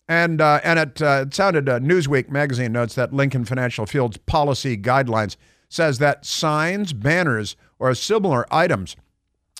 And 0.06 0.38
uh, 0.38 0.60
and 0.62 0.78
it, 0.78 1.00
uh, 1.00 1.24
it 1.26 1.32
sounded. 1.32 1.66
Uh, 1.66 1.78
Newsweek 1.78 2.28
magazine 2.28 2.72
notes 2.72 2.94
that 2.96 3.10
Lincoln 3.10 3.46
Financial 3.46 3.86
Field's 3.86 4.18
policy 4.18 4.76
guidelines 4.76 5.36
says 5.70 5.96
that 5.98 6.26
signs, 6.26 6.92
banners, 6.92 7.56
or 7.78 7.94
similar 7.94 8.44
items 8.52 8.94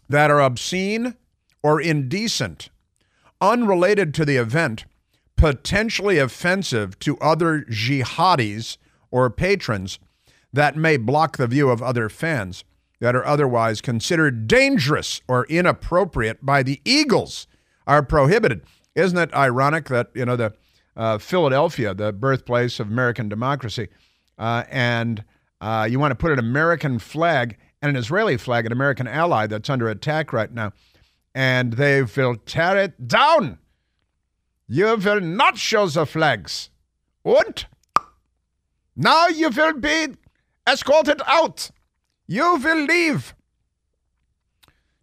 that 0.07 0.31
are 0.31 0.43
obscene 0.43 1.15
or 1.63 1.81
indecent, 1.81 2.69
unrelated 3.41 4.13
to 4.13 4.27
the 4.27 4.37
event, 4.37 4.85
potentially 5.37 6.19
offensive 6.19 6.99
to 6.99 7.17
other 7.21 7.63
jihadis 7.71 8.77
or 9.11 9.31
patrons 9.31 9.99
that 10.53 10.77
may 10.77 10.99
block 10.99 11.39
the 11.39 11.47
view 11.47 11.71
of 11.71 11.81
other 11.81 12.11
fans 12.11 12.65
that 13.03 13.17
are 13.17 13.27
otherwise 13.27 13.81
considered 13.81 14.47
dangerous 14.47 15.21
or 15.27 15.45
inappropriate 15.47 16.47
by 16.47 16.63
the 16.63 16.81
Eagles 16.85 17.49
are 17.85 18.01
prohibited. 18.01 18.63
Isn't 18.95 19.19
it 19.19 19.35
ironic 19.35 19.89
that, 19.89 20.11
you 20.15 20.25
know, 20.25 20.37
the 20.37 20.55
uh, 20.97 21.19
Philadelphia, 21.19 21.95
the 21.95 22.13
birthplace 22.13 22.79
of 22.79 22.87
American 22.87 23.29
democracy, 23.29 23.89
uh, 24.39 24.63
and 24.71 25.25
uh, 25.61 25.89
you 25.91 25.99
want 25.99 26.13
to 26.13 26.15
put 26.15 26.31
an 26.31 26.39
American 26.39 27.01
flag 27.01 27.59
and 27.83 27.91
an 27.91 27.97
Israeli 27.97 28.37
flag, 28.37 28.67
an 28.67 28.73
American 28.73 29.09
ally 29.09 29.49
that's 29.49 29.69
under 29.69 29.89
attack 29.89 30.33
right 30.33 30.53
now, 30.53 30.71
and 31.35 31.73
they 31.73 32.05
will 32.05 32.37
tear 32.37 32.77
it 32.77 33.09
down. 33.09 33.59
You 34.69 34.97
will 34.97 35.21
not 35.21 35.59
show 35.59 35.89
the 35.89 36.07
flags. 36.07 36.71
And 37.25 37.67
now 38.95 39.27
you 39.27 39.51
will 39.51 39.75
be 39.75 40.15
escorted 40.69 41.21
out. 41.27 41.73
You 42.33 42.57
will 42.57 42.87
leave. 42.87 43.35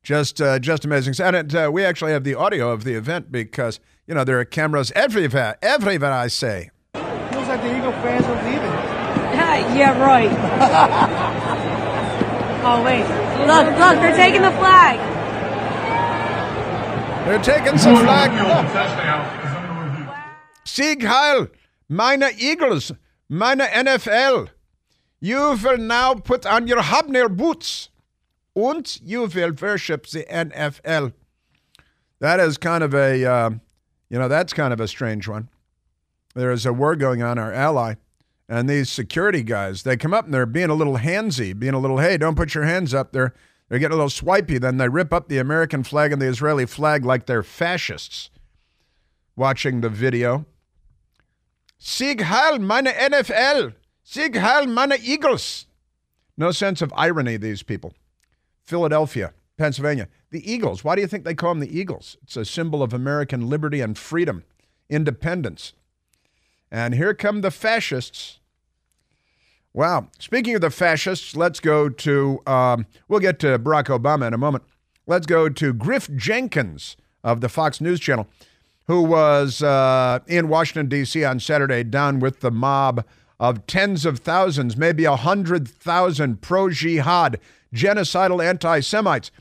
Just, 0.02 0.42
uh, 0.42 0.58
just 0.58 0.84
amazing. 0.84 1.14
And 1.24 1.36
it, 1.36 1.54
uh, 1.54 1.70
we 1.72 1.86
actually 1.86 2.12
have 2.12 2.24
the 2.24 2.34
audio 2.34 2.72
of 2.72 2.86
the 2.86 2.96
event 2.96 3.32
because 3.32 3.80
you 4.08 4.16
know 4.16 4.24
there 4.24 4.40
are 4.40 4.46
cameras 4.46 4.92
everywhere, 4.96 5.56
everywhere. 5.62 6.12
I 6.12 6.26
say. 6.26 6.72
Feels 6.96 7.48
like 7.48 7.62
the 7.62 7.78
Eagle 7.78 7.92
fans 8.02 8.26
are 8.26 8.44
leaving. 8.44 8.64
yeah, 9.78 9.96
right. 10.02 10.32
oh 12.66 12.84
wait, 12.84 13.06
look, 13.46 13.68
look, 13.78 14.00
they're 14.02 14.16
taking 14.16 14.42
the 14.42 14.50
flag. 14.54 14.98
They're 17.28 17.44
taking 17.44 17.74
the 17.74 17.78
flag. 17.78 18.32
Sieg 20.66 21.04
Heil, 21.04 21.50
meine 21.88 22.32
Eagles, 22.40 22.92
meine 23.30 23.68
NFL. 23.68 24.50
You 25.20 25.58
will 25.62 25.78
now 25.78 26.16
put 26.16 26.46
on 26.46 26.68
your 26.68 26.82
hobnail 26.82 27.30
boots 27.30 27.90
and 28.56 29.00
you 29.04 29.22
will 29.22 29.54
worship 29.54 30.08
the 30.08 30.26
NFL. 30.26 31.14
That 32.20 32.40
is 32.40 32.58
kind 32.58 32.84
of 32.84 32.94
a, 32.94 33.26
uh, 33.26 33.50
you 34.10 34.20
know, 34.20 34.28
that's 34.28 34.54
kind 34.54 34.74
of 34.74 34.80
a 34.80 34.88
strange 34.88 35.28
one. 35.28 35.50
There 36.36 36.52
is 36.52 36.66
a 36.66 36.74
war 36.74 36.96
going 36.96 37.22
on, 37.22 37.38
our 37.38 37.54
ally, 37.54 37.96
and 38.48 38.70
these 38.70 38.90
security 38.90 39.44
guys, 39.44 39.84
they 39.84 39.98
come 39.98 40.14
up 40.14 40.26
and 40.26 40.34
they're 40.34 40.46
being 40.46 40.70
a 40.70 40.76
little 40.76 40.98
handsy, 40.98 41.58
being 41.58 41.74
a 41.74 41.80
little, 41.80 42.00
hey, 42.00 42.18
don't 42.18 42.36
put 42.36 42.56
your 42.56 42.66
hands 42.66 42.94
up. 42.94 43.12
They're, 43.12 43.34
they're 43.68 43.80
getting 43.80 43.94
a 43.94 43.98
little 43.98 44.10
swipey. 44.10 44.58
Then 44.58 44.78
they 44.78 44.90
rip 44.90 45.14
up 45.14 45.28
the 45.28 45.38
American 45.38 45.84
flag 45.84 46.12
and 46.12 46.22
the 46.22 46.28
Israeli 46.28 46.66
flag 46.66 47.06
like 47.06 47.26
they're 47.26 47.44
fascists. 47.44 48.30
Watching 49.36 49.82
the 49.82 49.90
video. 49.90 50.46
Sieg 51.78 52.22
Heil, 52.22 52.60
meine 52.60 52.88
NFL. 52.88 53.74
Sieg 54.12 54.36
Heil, 54.38 54.66
meine 54.66 54.98
Eagles. 55.00 55.68
No 56.36 56.50
sense 56.50 56.82
of 56.82 56.92
irony, 56.96 57.38
these 57.38 57.62
people. 57.62 57.94
Philadelphia, 58.64 59.36
Pennsylvania. 59.56 60.08
The 60.32 60.52
Eagles. 60.52 60.84
Why 60.84 60.96
do 60.96 61.02
you 61.02 61.08
think 61.08 61.26
they 61.26 61.36
call 61.36 61.52
them 61.52 61.60
the 61.60 61.80
Eagles? 61.80 62.18
It's 62.24 62.36
a 62.36 62.44
symbol 62.44 62.82
of 62.82 62.92
American 62.92 63.48
liberty 63.48 63.82
and 63.82 63.96
freedom, 63.96 64.46
independence. 64.90 65.74
And 66.72 66.96
here 66.96 67.14
come 67.14 67.42
the 67.42 67.52
fascists. 67.52 68.40
Wow. 69.74 70.08
Speaking 70.18 70.56
of 70.56 70.62
the 70.62 70.72
fascists, 70.72 71.36
let's 71.36 71.60
go 71.60 71.88
to, 71.88 72.42
um, 72.48 72.88
we'll 73.08 73.20
get 73.20 73.38
to 73.42 73.60
Barack 73.60 73.96
Obama 73.96 74.26
in 74.26 74.34
a 74.34 74.40
moment. 74.40 74.64
Let's 75.06 75.28
go 75.28 75.50
to 75.50 75.72
Griff 75.72 76.10
Jenkins 76.16 76.98
of 77.24 77.42
the 77.42 77.50
Fox 77.50 77.80
News 77.80 78.00
Channel, 78.00 78.28
who 78.88 79.04
was 79.04 79.62
uh, 79.62 80.22
in 80.26 80.48
Washington, 80.48 80.90
D.C. 80.90 81.24
on 81.24 81.40
Saturday 81.40 81.84
down 81.84 82.20
with 82.20 82.40
the 82.40 82.50
mob 82.50 83.06
of 83.40 83.66
tens 83.68 84.06
of 84.06 84.20
thousands, 84.20 84.76
maybe 84.76 85.06
a 85.06 85.16
hundred 85.16 85.68
thousand 85.68 86.42
pro 86.42 86.70
jihad, 86.70 87.40
genocidal 87.74 88.44
anti 88.44 88.80
Semites, 88.80 89.32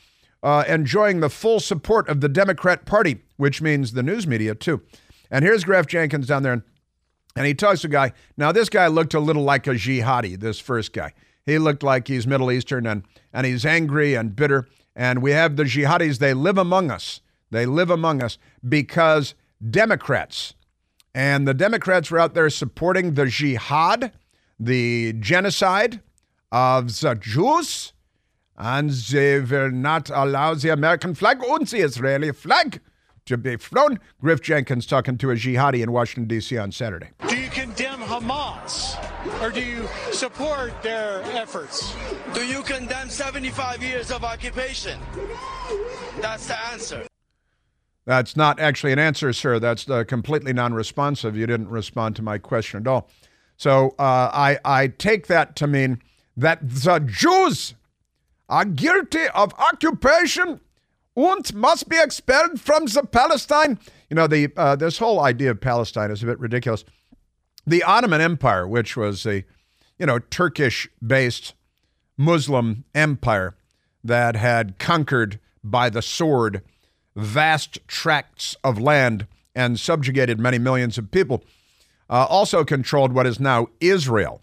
uh, 0.42 0.64
enjoying 0.68 1.20
the 1.20 1.30
full 1.30 1.60
support 1.60 2.08
of 2.08 2.20
the 2.20 2.28
Democrat 2.28 2.84
Party, 2.84 3.20
which 3.36 3.60
means 3.60 3.92
the 3.92 4.02
news 4.02 4.26
media 4.26 4.54
too. 4.54 4.82
And 5.30 5.44
here's 5.44 5.64
Griff 5.64 5.86
Jenkins 5.86 6.26
down 6.26 6.42
there, 6.42 6.64
and 7.36 7.46
he 7.46 7.54
talks 7.54 7.82
to 7.82 7.88
a 7.88 7.90
guy. 7.90 8.12
Now, 8.36 8.52
this 8.52 8.68
guy 8.68 8.86
looked 8.86 9.14
a 9.14 9.20
little 9.20 9.44
like 9.44 9.66
a 9.66 9.70
jihadi, 9.70 10.38
this 10.38 10.58
first 10.58 10.92
guy. 10.92 11.12
He 11.44 11.58
looked 11.58 11.82
like 11.82 12.08
he's 12.08 12.26
Middle 12.26 12.52
Eastern 12.52 12.86
and, 12.86 13.04
and 13.32 13.46
he's 13.46 13.64
angry 13.64 14.14
and 14.14 14.36
bitter. 14.36 14.68
And 14.94 15.22
we 15.22 15.30
have 15.30 15.56
the 15.56 15.64
jihadis, 15.64 16.18
they 16.18 16.34
live 16.34 16.58
among 16.58 16.90
us. 16.90 17.20
They 17.50 17.64
live 17.64 17.90
among 17.90 18.22
us 18.22 18.36
because 18.68 19.34
Democrats 19.70 20.54
and 21.14 21.46
the 21.46 21.54
Democrats 21.54 22.10
were 22.10 22.18
out 22.18 22.34
there 22.34 22.50
supporting 22.50 23.14
the 23.14 23.26
jihad, 23.26 24.12
the 24.58 25.12
genocide 25.14 26.00
of 26.52 27.00
the 27.00 27.14
Jews, 27.14 27.92
and 28.56 28.90
they 28.90 29.40
will 29.40 29.70
not 29.70 30.10
allow 30.10 30.54
the 30.54 30.70
American 30.70 31.14
flag 31.14 31.42
and 31.44 31.66
the 31.66 31.78
Israeli 31.78 32.32
flag 32.32 32.80
to 33.26 33.36
be 33.36 33.56
flown. 33.56 34.00
Griff 34.20 34.40
Jenkins 34.40 34.86
talking 34.86 35.18
to 35.18 35.30
a 35.30 35.34
jihadi 35.34 35.82
in 35.82 35.92
Washington, 35.92 36.26
D.C. 36.26 36.56
on 36.56 36.72
Saturday. 36.72 37.10
Do 37.28 37.36
you 37.36 37.50
condemn 37.50 38.00
Hamas 38.00 38.96
or 39.42 39.50
do 39.50 39.60
you 39.60 39.86
support 40.12 40.82
their 40.82 41.22
efforts? 41.22 41.94
Do 42.34 42.44
you 42.44 42.62
condemn 42.62 43.10
75 43.10 43.82
years 43.82 44.10
of 44.10 44.24
occupation? 44.24 44.98
That's 46.20 46.48
the 46.48 46.58
answer. 46.68 47.06
That's 48.08 48.38
not 48.38 48.58
actually 48.58 48.92
an 48.92 48.98
answer, 48.98 49.34
sir. 49.34 49.58
That's 49.58 49.86
uh, 49.86 50.02
completely 50.02 50.54
non 50.54 50.72
responsive. 50.72 51.36
You 51.36 51.46
didn't 51.46 51.68
respond 51.68 52.16
to 52.16 52.22
my 52.22 52.38
question 52.38 52.80
at 52.80 52.86
all. 52.86 53.10
So 53.58 53.90
uh, 53.98 54.30
I, 54.32 54.58
I 54.64 54.86
take 54.86 55.26
that 55.26 55.56
to 55.56 55.66
mean 55.66 56.00
that 56.34 56.58
the 56.62 57.00
Jews 57.00 57.74
are 58.48 58.64
guilty 58.64 59.28
of 59.34 59.52
occupation 59.58 60.58
and 61.16 61.54
must 61.54 61.90
be 61.90 61.98
expelled 62.00 62.58
from 62.58 62.86
the 62.86 63.02
Palestine. 63.02 63.78
You 64.08 64.14
know, 64.14 64.26
the 64.26 64.48
uh, 64.56 64.74
this 64.74 64.96
whole 64.96 65.20
idea 65.20 65.50
of 65.50 65.60
Palestine 65.60 66.10
is 66.10 66.22
a 66.22 66.26
bit 66.26 66.40
ridiculous. 66.40 66.86
The 67.66 67.82
Ottoman 67.82 68.22
Empire, 68.22 68.66
which 68.66 68.96
was 68.96 69.26
a, 69.26 69.44
you 69.98 70.06
know, 70.06 70.18
Turkish-based 70.18 71.52
Muslim 72.16 72.84
empire 72.94 73.54
that 74.02 74.34
had 74.34 74.78
conquered 74.78 75.38
by 75.62 75.90
the 75.90 76.00
sword 76.00 76.62
vast 77.18 77.86
tracts 77.88 78.56
of 78.62 78.80
land 78.80 79.26
and 79.54 79.78
subjugated 79.78 80.38
many 80.38 80.58
millions 80.58 80.96
of 80.98 81.10
people, 81.10 81.42
uh, 82.08 82.26
also 82.28 82.64
controlled 82.64 83.12
what 83.12 83.26
is 83.26 83.40
now 83.40 83.66
Israel. 83.80 84.40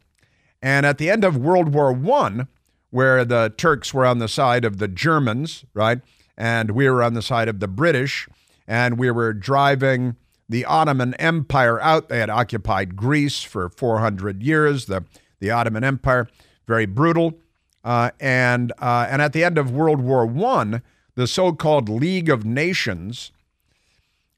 And 0.62 0.86
at 0.86 0.98
the 0.98 1.10
end 1.10 1.24
of 1.24 1.38
World 1.38 1.74
War 1.74 1.98
I, 2.22 2.48
where 2.92 3.24
the 3.24 3.54
Turks 3.58 3.94
were 3.94 4.06
on 4.06 4.20
the 4.20 4.28
side 4.28 4.66
of 4.66 4.78
the 4.78 4.88
Germans, 4.88 5.66
right? 5.74 6.02
And 6.38 6.72
we 6.72 6.90
were 6.90 7.02
on 7.02 7.14
the 7.14 7.22
side 7.22 7.48
of 7.48 7.60
the 7.60 7.68
British, 7.68 8.28
and 8.68 8.98
we 8.98 9.10
were 9.10 9.34
driving 9.34 10.18
the 10.50 10.66
Ottoman 10.66 11.14
Empire 11.16 11.80
out. 11.82 12.10
They 12.10 12.20
had 12.20 12.30
occupied 12.30 12.96
Greece 12.96 13.42
for 13.42 13.70
400 13.70 14.44
years, 14.44 14.86
the, 14.86 15.06
the 15.40 15.50
Ottoman 15.50 15.84
Empire, 15.84 16.28
very 16.68 16.86
brutal. 16.86 17.36
Uh, 17.84 18.12
and, 18.20 18.74
uh, 18.80 19.08
and 19.10 19.22
at 19.22 19.34
the 19.34 19.44
end 19.44 19.58
of 19.58 19.72
World 19.72 20.02
War 20.02 20.28
I, 20.28 20.82
the 21.16 21.28
so 21.28 21.54
called 21.54 21.90
League 21.90 22.30
of 22.30 22.46
Nations, 22.46 23.32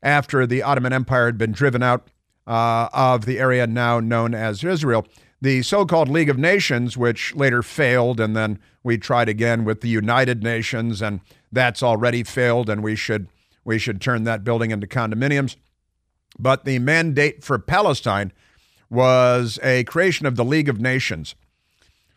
after 0.02 0.46
the 0.46 0.62
Ottoman 0.62 0.94
Empire 0.94 1.26
had 1.26 1.38
been 1.38 1.52
driven 1.52 1.84
out 1.84 2.10
uh, 2.46 2.88
of 2.94 3.26
the 3.26 3.40
area 3.40 3.68
now 3.68 4.00
known 4.00 4.34
as 4.34 4.63
Israel, 4.63 5.06
the 5.42 5.62
so 5.62 5.86
called 5.86 6.08
League 6.08 6.30
of 6.30 6.38
Nations, 6.38 6.96
which 6.98 7.36
later 7.36 7.62
failed, 7.62 8.20
and 8.20 8.36
then 8.36 8.60
we 8.84 8.98
tried 8.98 9.30
again 9.30 9.66
with 9.66 9.82
the 9.82 9.90
United 9.90 10.44
Nations, 10.44 11.02
and 11.02 11.20
that's 11.52 11.84
already 11.84 12.24
failed, 12.24 12.70
and 12.70 12.84
we 12.84 12.96
should, 12.96 13.28
we 13.66 13.78
should 13.78 14.02
turn 14.02 14.24
that 14.24 14.44
building 14.44 14.72
into 14.72 14.88
condominiums. 14.88 15.56
But 16.40 16.66
the 16.66 16.80
mandate 16.80 17.44
for 17.44 17.60
Palestine 17.60 18.32
was 18.90 19.60
a 19.62 19.84
creation 19.84 20.26
of 20.26 20.36
the 20.36 20.46
League 20.46 20.70
of 20.70 20.80
Nations 20.80 21.36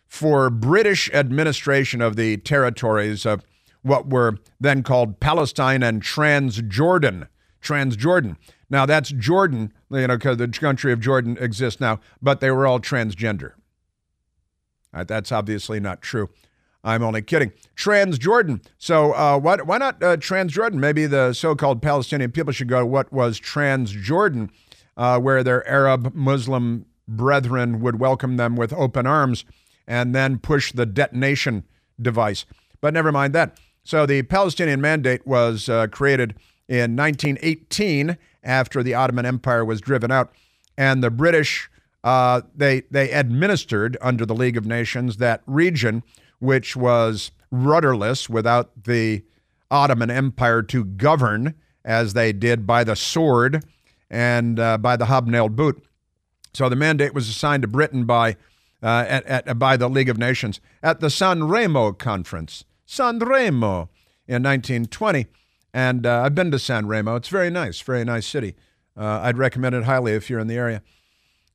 for 0.06 0.50
British 0.50 1.10
administration 1.12 2.00
of 2.00 2.16
the 2.16 2.36
territories 2.38 3.24
of 3.24 3.42
what 3.82 4.08
were 4.08 4.38
then 4.58 4.82
called 4.82 5.20
Palestine 5.20 5.82
and 5.82 6.02
Transjordan. 6.02 7.28
Transjordan. 7.62 8.36
Now 8.68 8.86
that's 8.86 9.10
Jordan, 9.10 9.72
you 9.90 10.06
know, 10.06 10.16
because 10.16 10.36
the 10.36 10.48
country 10.48 10.92
of 10.92 11.00
Jordan 11.00 11.36
exists 11.40 11.80
now, 11.80 12.00
but 12.22 12.40
they 12.40 12.50
were 12.50 12.66
all 12.66 12.80
transgender. 12.80 13.52
Right, 14.92 15.06
that's 15.06 15.30
obviously 15.30 15.80
not 15.80 16.02
true. 16.02 16.30
I'm 16.82 17.02
only 17.02 17.22
kidding. 17.22 17.52
Transjordan. 17.76 18.64
So 18.78 19.12
uh, 19.12 19.38
why, 19.38 19.56
why 19.56 19.78
not 19.78 20.02
uh, 20.02 20.16
Transjordan? 20.16 20.74
Maybe 20.74 21.06
the 21.06 21.32
so-called 21.34 21.82
Palestinian 21.82 22.32
people 22.32 22.52
should 22.52 22.68
go 22.68 22.86
what 22.86 23.12
was 23.12 23.38
Transjordan, 23.38 24.50
uh, 24.96 25.18
where 25.20 25.44
their 25.44 25.66
Arab 25.68 26.14
Muslim 26.14 26.86
brethren 27.06 27.80
would 27.80 28.00
welcome 28.00 28.36
them 28.36 28.56
with 28.56 28.72
open 28.72 29.06
arms 29.06 29.44
and 29.86 30.14
then 30.14 30.38
push 30.38 30.72
the 30.72 30.86
detonation 30.86 31.64
device. 32.00 32.46
But 32.80 32.94
never 32.94 33.12
mind 33.12 33.34
that. 33.34 33.58
So 33.90 34.06
the 34.06 34.22
Palestinian 34.22 34.80
Mandate 34.80 35.26
was 35.26 35.68
uh, 35.68 35.88
created 35.88 36.36
in 36.68 36.94
1918 36.94 38.16
after 38.44 38.84
the 38.84 38.94
Ottoman 38.94 39.26
Empire 39.26 39.64
was 39.64 39.80
driven 39.80 40.12
out, 40.12 40.30
and 40.78 41.02
the 41.02 41.10
British 41.10 41.68
uh, 42.04 42.42
they 42.54 42.82
they 42.82 43.10
administered 43.10 43.96
under 44.00 44.24
the 44.24 44.32
League 44.32 44.56
of 44.56 44.64
Nations 44.64 45.16
that 45.16 45.42
region, 45.44 46.04
which 46.38 46.76
was 46.76 47.32
rudderless 47.50 48.30
without 48.30 48.84
the 48.84 49.24
Ottoman 49.72 50.08
Empire 50.08 50.62
to 50.62 50.84
govern 50.84 51.56
as 51.84 52.12
they 52.12 52.32
did 52.32 52.68
by 52.68 52.84
the 52.84 52.94
sword 52.94 53.64
and 54.08 54.60
uh, 54.60 54.78
by 54.78 54.96
the 54.96 55.06
hobnailed 55.06 55.56
boot. 55.56 55.84
So 56.54 56.68
the 56.68 56.76
mandate 56.76 57.12
was 57.12 57.28
assigned 57.28 57.62
to 57.62 57.68
Britain 57.68 58.04
by 58.04 58.36
uh, 58.84 59.04
at, 59.08 59.26
at, 59.26 59.58
by 59.58 59.76
the 59.76 59.90
League 59.90 60.08
of 60.08 60.16
Nations 60.16 60.60
at 60.80 61.00
the 61.00 61.10
San 61.10 61.48
Remo 61.48 61.90
conference 61.90 62.64
San 62.90 63.20
Remo 63.20 63.88
in 64.26 64.42
1920. 64.42 65.26
And 65.72 66.04
uh, 66.04 66.22
I've 66.22 66.34
been 66.34 66.50
to 66.50 66.58
San 66.58 66.88
Remo. 66.88 67.14
It's 67.14 67.28
very 67.28 67.48
nice, 67.48 67.80
very 67.80 68.04
nice 68.04 68.26
city. 68.26 68.56
Uh, 68.96 69.20
I'd 69.22 69.38
recommend 69.38 69.76
it 69.76 69.84
highly 69.84 70.12
if 70.14 70.28
you're 70.28 70.40
in 70.40 70.48
the 70.48 70.56
area. 70.56 70.82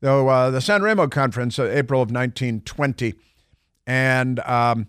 So 0.01 0.29
uh, 0.29 0.49
the 0.49 0.61
San 0.61 0.81
Remo 0.81 1.09
conference, 1.09 1.59
uh, 1.59 1.63
April 1.65 2.01
of 2.01 2.09
1920, 2.09 3.15
and 3.85 4.39
um, 4.41 4.87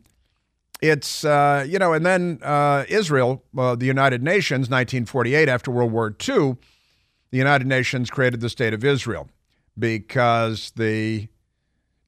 it's 0.81 1.25
uh, 1.25 1.67
you 1.69 1.81
know, 1.81 1.93
and 1.93 2.07
then 2.07 2.39
Israel, 2.89 3.43
the 3.53 3.77
United 3.81 4.23
Nations, 4.23 4.71
1948, 4.71 5.49
after 5.49 5.73
World 5.73 5.91
War 5.91 6.15
II, 6.29 6.57
the 7.33 7.39
United 7.39 7.67
Nations 7.67 8.09
created 8.09 8.41
the 8.41 8.51
state 8.51 8.73
of 8.73 8.85
Israel 8.85 9.29
because 9.77 10.73
the 10.77 11.27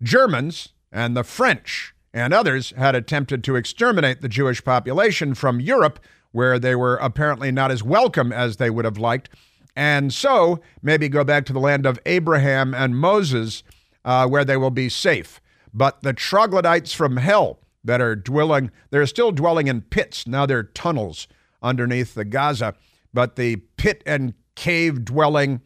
Germans 0.01 0.68
and 0.92 1.16
the 1.16 1.24
French 1.24 1.92
and 2.18 2.35
others 2.35 2.72
had 2.76 2.94
attempted 2.94 3.44
to 3.44 3.57
exterminate 3.57 4.20
the 4.20 4.28
Jewish 4.28 4.62
population 4.64 5.35
from 5.35 5.61
Europe, 5.61 6.00
where 6.33 6.59
they 6.59 6.74
were 6.74 6.96
apparently 6.96 7.50
not 7.52 7.70
as 7.70 7.83
welcome 7.83 8.33
as 8.33 8.57
they 8.57 8.70
would 8.70 8.85
have 8.85 8.98
liked. 8.98 9.31
And 9.76 10.12
so 10.12 10.61
maybe 10.83 11.09
go 11.09 11.22
back 11.22 11.46
to 11.46 11.52
the 11.52 11.61
land 11.61 11.87
of 11.87 11.98
Abraham 12.04 12.74
and 12.74 12.98
Moses, 12.98 13.62
uh, 14.04 14.26
where 14.26 14.44
they 14.44 14.57
will 14.57 14.70
be 14.70 14.88
safe. 14.88 15.40
But 15.72 16.02
the 16.02 16.12
troglodytes 16.12 16.92
from 16.92 17.18
hell 17.18 17.61
that 17.85 18.00
are 18.00 18.16
dwelling, 18.16 18.72
they're 18.90 19.07
still 19.07 19.31
dwelling 19.31 19.68
in 19.68 19.83
pits. 19.83 20.26
Now 20.26 20.46
they're 20.46 20.64
tunnels 20.64 21.28
underneath 21.62 22.14
the 22.14 22.24
Gaza. 22.24 22.74
But 23.14 23.37
the 23.37 23.57
pit 23.76 24.02
and 24.04 24.35
cave 24.57 25.04
dwelling 25.04 25.61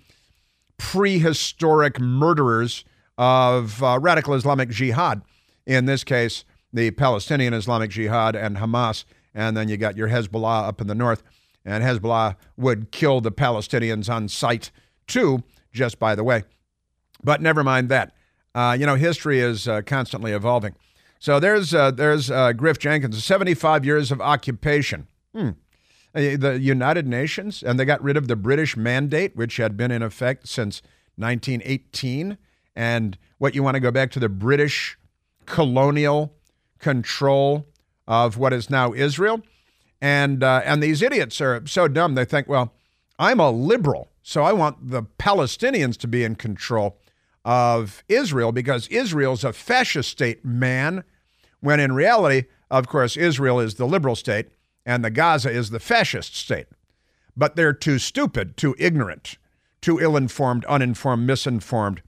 prehistoric 0.76 1.98
murderers 1.98 2.84
of 3.16 3.82
uh, 3.82 3.98
radical 4.00 4.34
Islamic 4.34 4.68
jihad 4.68 5.22
in 5.66 5.86
this 5.86 6.04
case, 6.04 6.44
the 6.72 6.90
Palestinian 6.92 7.54
Islamic 7.54 7.90
Jihad 7.90 8.34
and 8.34 8.56
Hamas. 8.56 9.04
And 9.34 9.56
then 9.56 9.68
you 9.68 9.76
got 9.76 9.96
your 9.96 10.08
Hezbollah 10.08 10.68
up 10.68 10.80
in 10.80 10.86
the 10.86 10.94
north. 10.94 11.22
And 11.64 11.84
Hezbollah 11.84 12.36
would 12.56 12.90
kill 12.90 13.20
the 13.20 13.32
Palestinians 13.32 14.12
on 14.12 14.28
sight, 14.28 14.70
too, 15.06 15.42
just 15.72 15.98
by 15.98 16.14
the 16.14 16.24
way. 16.24 16.42
But 17.22 17.40
never 17.40 17.62
mind 17.62 17.88
that. 17.88 18.14
Uh, 18.54 18.76
you 18.78 18.84
know, 18.84 18.96
history 18.96 19.40
is 19.40 19.68
uh, 19.68 19.82
constantly 19.82 20.32
evolving. 20.32 20.74
So 21.18 21.38
there's, 21.38 21.72
uh, 21.72 21.92
there's 21.92 22.30
uh, 22.30 22.52
Griff 22.52 22.78
Jenkins, 22.78 23.22
75 23.24 23.84
years 23.84 24.10
of 24.10 24.20
occupation. 24.20 25.06
Hmm. 25.34 25.50
Uh, 26.14 26.36
the 26.36 26.58
United 26.60 27.06
Nations, 27.06 27.62
and 27.62 27.80
they 27.80 27.86
got 27.86 28.02
rid 28.02 28.18
of 28.18 28.28
the 28.28 28.36
British 28.36 28.76
mandate, 28.76 29.34
which 29.34 29.56
had 29.56 29.76
been 29.76 29.90
in 29.90 30.02
effect 30.02 30.46
since 30.46 30.82
1918. 31.16 32.36
And 32.76 33.16
what 33.38 33.54
you 33.54 33.62
want 33.62 33.76
to 33.76 33.80
go 33.80 33.90
back 33.90 34.10
to 34.10 34.20
the 34.20 34.28
British 34.28 34.98
colonial 35.46 36.34
control 36.78 37.66
of 38.06 38.36
what 38.36 38.52
is 38.52 38.68
now 38.68 38.92
Israel. 38.92 39.40
And, 40.00 40.42
uh, 40.42 40.62
and 40.64 40.82
these 40.82 41.00
idiots 41.00 41.40
are 41.40 41.64
so 41.66 41.86
dumb, 41.88 42.14
they 42.14 42.24
think, 42.24 42.48
well, 42.48 42.74
I'm 43.18 43.38
a 43.38 43.50
liberal, 43.50 44.10
so 44.22 44.42
I 44.42 44.52
want 44.52 44.90
the 44.90 45.02
Palestinians 45.02 45.96
to 45.98 46.08
be 46.08 46.24
in 46.24 46.34
control 46.34 46.98
of 47.44 48.02
Israel 48.08 48.52
because 48.52 48.88
Israel's 48.88 49.44
a 49.44 49.52
fascist 49.52 50.10
state, 50.10 50.44
man. 50.44 51.04
When 51.60 51.78
in 51.78 51.92
reality, 51.92 52.48
of 52.70 52.88
course, 52.88 53.16
Israel 53.16 53.60
is 53.60 53.76
the 53.76 53.86
liberal 53.86 54.16
state 54.16 54.48
and 54.84 55.04
the 55.04 55.10
Gaza 55.10 55.50
is 55.50 55.70
the 55.70 55.80
fascist 55.80 56.34
state. 56.36 56.66
But 57.36 57.54
they're 57.54 57.72
too 57.72 57.98
stupid, 57.98 58.56
too 58.56 58.74
ignorant, 58.78 59.38
too 59.80 60.00
ill 60.00 60.16
informed, 60.16 60.64
uninformed, 60.64 61.26
misinformed 61.26 62.02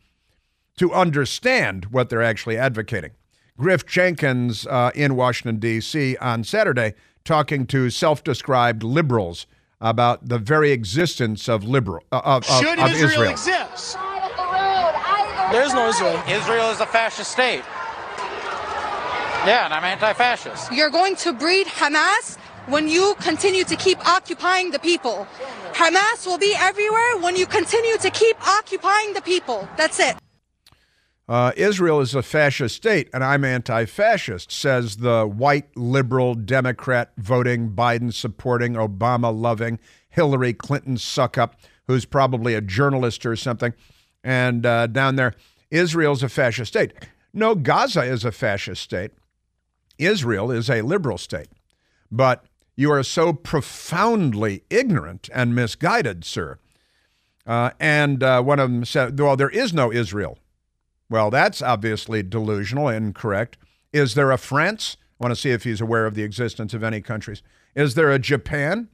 to 0.77 0.93
understand 0.93 1.87
what 1.87 2.11
they're 2.11 2.23
actually 2.23 2.59
advocating. 2.59 3.13
Griff 3.57 3.87
Jenkins 3.87 4.67
uh, 4.67 4.91
in 4.97 5.15
Washington, 5.15 5.61
D.C. 5.61 6.17
on 6.17 6.43
Saturday, 6.43 6.95
talking 7.25 7.67
to 7.69 7.89
self 7.89 8.25
described 8.25 8.83
liberals 8.83 9.47
about 9.81 10.29
the 10.29 10.39
very 10.39 10.73
existence 10.73 11.49
of 11.49 11.63
liberal 11.63 12.03
uh, 12.11 12.21
of, 12.25 12.49
of, 12.49 12.61
Should 12.61 12.79
of 12.81 12.91
Israel, 12.91 13.11
Israel. 13.11 13.31
exist? 13.31 13.97
There 15.53 15.63
is 15.63 15.73
no 15.73 15.89
Israel. 15.89 16.21
Israel 16.29 16.71
is 16.71 16.81
a 16.81 16.87
fascist 16.87 17.31
state. 17.31 17.63
Yeah, 19.47 19.67
and 19.67 19.75
I'm 19.75 19.85
anti-fascist. 19.85 20.73
You're 20.73 20.91
going 20.91 21.17
to 21.17 21.33
breed 21.33 21.67
Hamas 21.67 22.39
when 22.67 22.89
you 22.89 23.15
continue 23.21 23.63
to 23.65 23.77
keep 23.77 24.05
occupying 24.09 24.71
the 24.71 24.79
people. 24.79 25.29
Hamas 25.75 26.27
will 26.27 26.39
be 26.39 26.55
everywhere 26.57 27.19
when 27.19 27.37
you 27.37 27.47
continue 27.47 27.99
to 27.99 28.11
keep 28.11 28.37
occupying 28.49 29.13
the 29.13 29.21
people. 29.21 29.69
That's 29.77 30.01
it. 30.01 30.17
Uh, 31.27 31.53
Israel 31.57 32.01
is 32.01 32.15
a 32.15 32.23
fascist 32.23 32.77
state, 32.77 33.09
and 33.15 33.25
I'm 33.25 33.45
anti 33.45 33.87
fascist, 33.87 34.53
says 34.53 34.97
the 34.97 35.27
white 35.27 35.75
liberal 35.75 36.35
Democrat 36.35 37.13
voting, 37.17 37.71
Biden 37.71 38.13
supporting, 38.13 38.75
Obama 38.75 39.35
loving, 39.35 39.79
Hillary 40.11 40.53
Clinton 40.53 40.99
suck 40.99 41.39
up, 41.39 41.57
who's 41.87 42.05
probably 42.05 42.55
a 42.55 42.61
journalist 42.61 43.25
or 43.25 43.37
something. 43.37 43.73
And 44.23 44.67
uh, 44.67 44.87
down 44.87 45.17
there, 45.17 45.35
Israel's 45.71 46.23
a 46.23 46.29
fascist 46.29 46.73
state. 46.73 46.93
No, 47.33 47.55
Gaza 47.55 48.03
is 48.03 48.25
a 48.25 48.33
fascist 48.33 48.83
state. 48.83 49.13
Israel 49.99 50.51
is 50.51 50.69
a 50.69 50.83
liberal 50.83 51.19
state. 51.19 51.49
But 52.11 52.45
you 52.77 52.91
are 52.93 53.03
so 53.03 53.33
profoundly 53.33 54.63
ignorant 54.69 55.31
and 55.33 55.55
misguided, 55.55 56.25
sir. 56.25 56.59
Uh, 57.47 57.71
and 57.81 58.23
uh, 58.23 58.43
one 58.43 58.59
of 58.59 58.71
them 58.71 58.85
said, 58.85 59.19
well, 59.19 59.37
there 59.37 59.51
is 59.51 59.73
no 59.73 59.93
Israel. 59.93 60.39
Well, 61.11 61.31
that's 61.31 61.63
obviously 61.63 62.23
delusional 62.23 62.89
and 62.89 63.07
incorrect. 63.07 63.57
Is 63.93 64.15
there 64.15 64.31
a 64.31 64.39
France? 64.39 64.97
I 65.21 65.25
want 65.25 65.35
to 65.35 65.41
see 65.41 65.51
if 65.51 65.65
he's 65.65 65.81
aware 65.81 66.07
of 66.07 66.15
the 66.15 66.23
existence 66.23 66.75
of 66.75 66.83
any 66.83 67.01
countries. 67.01 67.43
Is 67.75 67.95
there 67.95 68.11
a 68.11 68.19
Japan? 68.19 68.89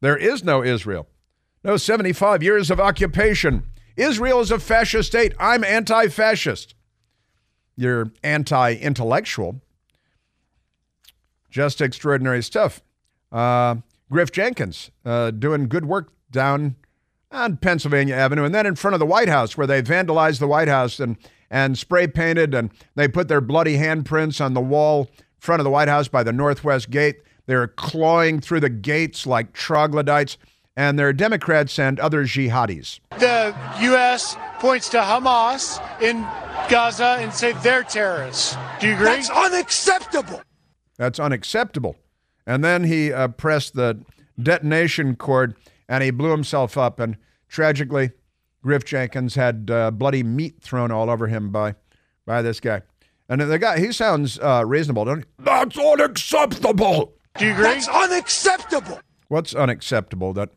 There 0.00 0.16
is 0.16 0.44
no 0.44 0.62
Israel. 0.62 1.08
No 1.62 1.76
75 1.76 2.42
years 2.42 2.70
of 2.70 2.80
occupation. 2.80 3.64
Israel 3.96 4.40
is 4.40 4.50
a 4.50 4.58
fascist 4.58 5.10
state. 5.10 5.34
I'm 5.38 5.64
anti 5.64 6.08
fascist. 6.08 6.74
You're 7.76 8.12
anti 8.22 8.74
intellectual. 8.74 9.60
Just 11.50 11.80
extraordinary 11.80 12.42
stuff. 12.42 12.82
Uh, 13.32 13.76
Griff 14.10 14.32
Jenkins 14.32 14.90
uh, 15.04 15.30
doing 15.30 15.68
good 15.68 15.84
work 15.84 16.12
down 16.30 16.76
on 17.30 17.56
Pennsylvania 17.56 18.14
Avenue, 18.14 18.44
and 18.44 18.54
then 18.54 18.66
in 18.66 18.74
front 18.74 18.94
of 18.94 19.00
the 19.00 19.06
White 19.06 19.28
House, 19.28 19.56
where 19.56 19.66
they 19.66 19.82
vandalized 19.82 20.38
the 20.38 20.48
White 20.48 20.68
House 20.68 21.00
and 21.00 21.16
and 21.52 21.76
spray 21.76 22.06
painted, 22.06 22.54
and 22.54 22.70
they 22.94 23.08
put 23.08 23.28
their 23.28 23.40
bloody 23.40 23.76
handprints 23.76 24.44
on 24.44 24.54
the 24.54 24.60
wall 24.60 25.10
in 25.18 25.24
front 25.40 25.58
of 25.58 25.64
the 25.64 25.70
White 25.70 25.88
House 25.88 26.06
by 26.06 26.22
the 26.22 26.32
Northwest 26.32 26.90
Gate. 26.90 27.22
They're 27.46 27.66
clawing 27.66 28.40
through 28.40 28.60
the 28.60 28.70
gates 28.70 29.26
like 29.26 29.52
troglodytes, 29.52 30.38
and 30.76 30.96
they're 30.96 31.12
Democrats 31.12 31.76
and 31.78 31.98
other 31.98 32.24
jihadis. 32.24 33.00
The 33.18 33.56
U.S. 33.80 34.36
points 34.60 34.88
to 34.90 34.98
Hamas 34.98 35.80
in 36.00 36.20
Gaza 36.68 37.16
and 37.18 37.32
say 37.32 37.52
they're 37.64 37.82
terrorists. 37.82 38.56
Do 38.78 38.86
you 38.86 38.94
agree? 38.94 39.06
That's 39.06 39.30
unacceptable. 39.30 40.42
That's 40.96 41.18
unacceptable. 41.18 41.96
And 42.46 42.62
then 42.62 42.84
he 42.84 43.12
uh, 43.12 43.28
pressed 43.28 43.74
the 43.74 44.04
detonation 44.40 45.16
cord 45.16 45.56
and 45.90 46.02
he 46.02 46.10
blew 46.10 46.30
himself 46.30 46.78
up. 46.78 46.98
And 46.98 47.18
tragically, 47.48 48.12
Griff 48.62 48.84
Jenkins 48.84 49.34
had 49.34 49.70
uh, 49.70 49.90
bloody 49.90 50.22
meat 50.22 50.62
thrown 50.62 50.90
all 50.90 51.10
over 51.10 51.26
him 51.26 51.50
by 51.50 51.74
by 52.24 52.40
this 52.40 52.60
guy. 52.60 52.82
And 53.28 53.40
the 53.40 53.58
guy, 53.58 53.78
he 53.78 53.92
sounds 53.92 54.38
uh, 54.38 54.64
reasonable, 54.66 55.04
don't 55.04 55.18
he? 55.20 55.24
That's 55.38 55.78
unacceptable. 55.78 57.12
Do 57.36 57.44
you 57.46 57.52
agree? 57.52 57.64
That's 57.64 57.88
unacceptable. 57.88 59.00
What's 59.28 59.54
unacceptable? 59.54 60.32
That 60.32 60.50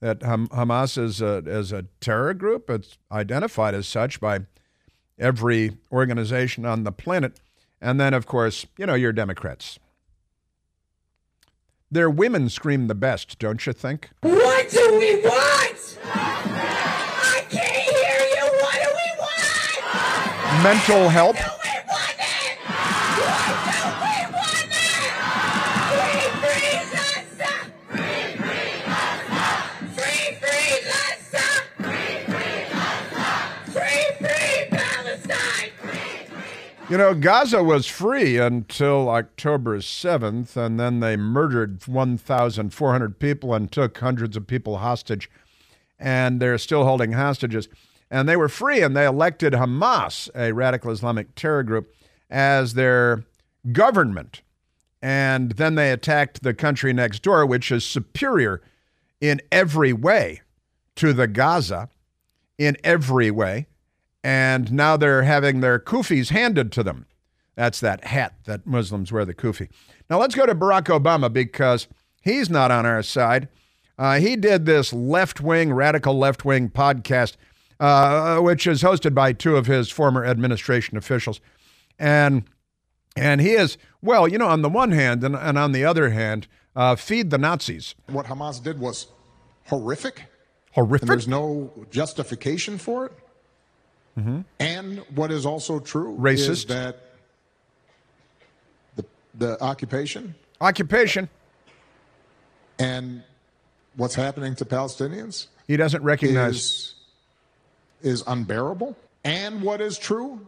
that 0.00 0.22
Ham- 0.22 0.48
Hamas 0.48 0.96
is 0.96 1.20
a, 1.20 1.42
is 1.46 1.72
a 1.72 1.84
terror 2.00 2.32
group. 2.34 2.70
It's 2.70 2.96
identified 3.12 3.74
as 3.74 3.86
such 3.86 4.18
by 4.18 4.40
every 5.18 5.76
organization 5.92 6.64
on 6.64 6.84
the 6.84 6.92
planet. 6.92 7.38
And 7.82 8.00
then, 8.00 8.14
of 8.14 8.26
course, 8.26 8.66
you 8.78 8.86
know, 8.86 8.94
you're 8.94 9.12
Democrats. 9.12 9.78
Their 11.92 12.08
women 12.08 12.48
scream 12.48 12.86
the 12.86 12.94
best, 12.94 13.40
don't 13.40 13.66
you 13.66 13.72
think? 13.72 14.10
What 14.20 14.70
do 14.70 14.96
we 14.96 15.22
want? 15.22 15.98
I 16.04 17.42
can't 17.50 17.66
hear 17.66 18.20
you. 18.36 18.44
What 18.62 18.74
do 18.74 18.88
we 18.94 19.08
want? 19.18 20.62
Mental 20.62 21.08
help. 21.08 21.59
You 36.90 36.98
know, 36.98 37.14
Gaza 37.14 37.62
was 37.62 37.86
free 37.86 38.36
until 38.36 39.08
October 39.10 39.78
7th, 39.78 40.56
and 40.56 40.80
then 40.80 40.98
they 40.98 41.16
murdered 41.16 41.86
1,400 41.86 43.18
people 43.20 43.54
and 43.54 43.70
took 43.70 43.96
hundreds 43.98 44.36
of 44.36 44.48
people 44.48 44.78
hostage, 44.78 45.30
and 46.00 46.42
they're 46.42 46.58
still 46.58 46.82
holding 46.82 47.12
hostages. 47.12 47.68
And 48.10 48.28
they 48.28 48.36
were 48.36 48.48
free, 48.48 48.82
and 48.82 48.96
they 48.96 49.06
elected 49.06 49.52
Hamas, 49.52 50.28
a 50.34 50.50
radical 50.50 50.90
Islamic 50.90 51.36
terror 51.36 51.62
group, 51.62 51.94
as 52.28 52.74
their 52.74 53.22
government. 53.70 54.42
And 55.00 55.52
then 55.52 55.76
they 55.76 55.92
attacked 55.92 56.42
the 56.42 56.54
country 56.54 56.92
next 56.92 57.22
door, 57.22 57.46
which 57.46 57.70
is 57.70 57.84
superior 57.84 58.62
in 59.20 59.40
every 59.52 59.92
way 59.92 60.40
to 60.96 61.12
the 61.12 61.28
Gaza, 61.28 61.88
in 62.58 62.76
every 62.82 63.30
way 63.30 63.68
and 64.22 64.72
now 64.72 64.96
they're 64.96 65.22
having 65.22 65.60
their 65.60 65.78
kufis 65.78 66.30
handed 66.30 66.72
to 66.72 66.82
them. 66.82 67.06
That's 67.56 67.80
that 67.80 68.04
hat 68.04 68.34
that 68.44 68.66
Muslims 68.66 69.12
wear, 69.12 69.24
the 69.24 69.34
kufi. 69.34 69.68
Now 70.08 70.18
let's 70.18 70.34
go 70.34 70.46
to 70.46 70.54
Barack 70.54 70.84
Obama 70.84 71.32
because 71.32 71.88
he's 72.22 72.48
not 72.48 72.70
on 72.70 72.86
our 72.86 73.02
side. 73.02 73.48
Uh, 73.98 74.18
he 74.18 74.34
did 74.36 74.64
this 74.64 74.92
left 74.92 75.40
wing, 75.40 75.72
radical 75.72 76.16
left 76.16 76.44
wing 76.44 76.70
podcast, 76.70 77.36
uh, 77.78 78.38
which 78.38 78.66
is 78.66 78.82
hosted 78.82 79.14
by 79.14 79.32
two 79.32 79.56
of 79.56 79.66
his 79.66 79.90
former 79.90 80.24
administration 80.24 80.96
officials. 80.96 81.40
And 81.98 82.44
and 83.16 83.40
he 83.40 83.50
is, 83.50 83.76
well, 84.00 84.28
you 84.28 84.38
know, 84.38 84.46
on 84.46 84.62
the 84.62 84.68
one 84.68 84.92
hand, 84.92 85.22
and, 85.24 85.34
and 85.36 85.58
on 85.58 85.72
the 85.72 85.84
other 85.84 86.10
hand, 86.10 86.46
uh, 86.76 86.96
feed 86.96 87.30
the 87.30 87.38
Nazis. 87.38 87.94
What 88.06 88.26
Hamas 88.26 88.62
did 88.62 88.78
was 88.78 89.08
horrific. 89.66 90.22
Horrific. 90.72 91.02
And 91.02 91.10
there's 91.10 91.28
no 91.28 91.86
justification 91.90 92.78
for 92.78 93.06
it. 93.06 93.12
Mm-hmm. 94.18 94.40
And 94.58 94.98
what 95.14 95.30
is 95.30 95.46
also 95.46 95.78
true 95.78 96.16
Racist. 96.18 96.48
is 96.48 96.64
that 96.66 96.96
the, 98.96 99.04
the 99.34 99.62
occupation 99.62 100.34
Occupation. 100.60 101.28
and 102.78 103.22
what's 103.96 104.14
happening 104.14 104.54
to 104.56 104.64
Palestinians 104.64 105.46
He 105.66 105.76
doesn't 105.76 106.02
recognize. 106.02 106.56
is, 106.56 106.94
is 108.02 108.24
unbearable. 108.26 108.96
And 109.24 109.62
what 109.62 109.80
is 109.80 109.98
true 109.98 110.44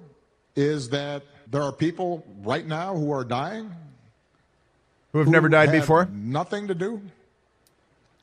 is 0.57 0.90
that 0.90 1.22
there 1.51 1.62
are 1.62 1.72
people 1.72 2.25
right 2.42 2.66
now 2.66 2.94
who 2.94 3.12
are 3.12 3.25
dying 3.25 3.70
who 5.12 5.18
have 5.18 5.29
never 5.29 5.48
died 5.48 5.70
before. 5.70 6.09
Nothing 6.11 6.68
to 6.68 6.75
do 6.75 7.03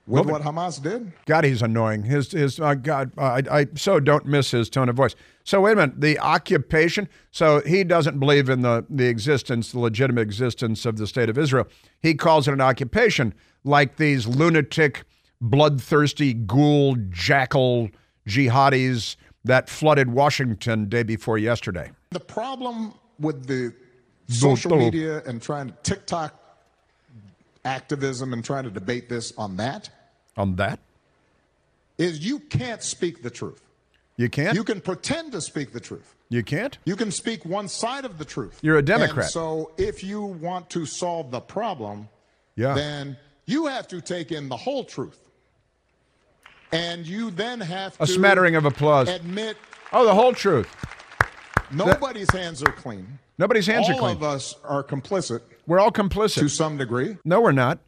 with 0.10 0.26
what 0.26 0.42
Hamas 0.42 0.82
did. 0.82 1.14
God, 1.26 1.44
he's 1.44 1.62
annoying. 1.62 2.04
His 2.04 2.32
his 2.32 2.60
uh, 2.60 2.74
God, 2.74 3.12
uh, 3.18 3.42
I, 3.52 3.60
I 3.60 3.68
so 3.76 4.00
don't 4.00 4.26
miss 4.26 4.52
his 4.52 4.70
tone 4.70 4.90
of 4.90 4.96
voice. 4.96 5.16
So 5.44 5.62
wait 5.62 5.74
a 5.74 5.76
minute, 5.76 6.02
the 6.02 6.20
occupation. 6.20 7.08
So 7.32 7.62
he 7.62 7.84
doesn't 7.84 8.20
believe 8.20 8.50
in 8.50 8.62
the 8.62 8.86
the 8.90 9.08
existence, 9.08 9.72
the 9.72 9.80
legitimate 9.80 10.22
existence 10.22 10.86
of 10.86 10.98
the 10.98 11.08
state 11.08 11.30
of 11.30 11.38
Israel. 11.38 11.68
He 12.02 12.16
calls 12.16 12.48
it 12.48 12.54
an 12.54 12.62
occupation, 12.62 13.34
like 13.64 13.98
these 13.98 14.26
lunatic, 14.28 15.04
bloodthirsty 15.42 16.34
ghoul 16.34 16.96
jackal 17.10 17.90
jihadis 18.28 19.16
that 19.46 19.70
flooded 19.70 20.10
Washington 20.10 20.90
day 20.90 21.04
before 21.04 21.38
yesterday. 21.38 21.92
The 22.12 22.20
problem 22.20 22.94
with 23.20 23.48
the 23.48 23.74
social 24.28 24.76
media 24.76 25.24
and 25.26 25.42
trying 25.42 25.70
to 25.70 25.76
TikTok 25.84 26.36
activism 27.66 28.34
and 28.34 28.44
trying 28.44 28.64
to 28.64 28.70
debate 28.70 29.10
this 29.10 29.34
on 29.38 29.58
that 29.58 29.90
On 30.38 30.56
that, 30.56 30.80
is 31.98 32.20
you 32.26 32.40
can't 32.40 32.82
speak 32.84 33.24
the 33.24 33.30
truth. 33.30 33.62
you 34.18 34.30
can't. 34.30 34.56
You 34.56 34.64
can 34.64 34.80
pretend 34.82 35.32
to 35.34 35.42
speak 35.42 35.72
the 35.74 35.80
truth. 35.80 36.16
You 36.30 36.44
can't. 36.44 36.78
You 36.86 36.96
can 36.96 37.12
speak 37.12 37.44
one 37.46 37.68
side 37.68 38.06
of 38.06 38.18
the 38.18 38.26
truth. 38.26 38.60
You're 38.62 38.78
a 38.78 38.82
Democrat. 38.82 39.26
And 39.26 39.32
so 39.32 39.72
if 39.78 40.04
you 40.04 40.22
want 40.22 40.70
to 40.72 40.86
solve 40.86 41.32
the 41.32 41.40
problem, 41.42 42.08
Yeah. 42.56 42.74
then 42.76 43.18
you 43.46 43.66
have 43.66 43.88
to 43.90 44.00
take 44.02 44.32
in 44.32 44.48
the 44.50 44.56
whole 44.58 44.84
truth. 44.84 45.18
And 46.72 47.06
you 47.08 47.32
then 47.32 47.60
have 47.62 47.96
A 48.00 48.06
to 48.06 48.12
smattering 48.14 48.56
of 48.56 48.66
applause. 48.66 49.10
admit 49.10 49.58
Oh, 49.92 50.06
the 50.06 50.14
whole 50.14 50.34
truth. 50.34 50.70
nobody's 51.72 52.30
hands 52.32 52.62
are 52.62 52.72
clean. 52.72 53.18
Nobody's 53.40 53.66
hands 53.68 53.88
All 53.90 53.96
are 53.96 54.00
clean. 54.00 54.18
All 54.18 54.18
of 54.18 54.24
us 54.24 54.56
are 54.64 54.84
complicit 54.84 55.42
We're 55.66 55.80
all 55.80 55.92
complicit. 55.92 56.40
to 56.40 56.50
some 56.50 56.78
degree. 56.78 57.18
No, 57.26 57.42
we're 57.42 57.52
not. 57.54 57.80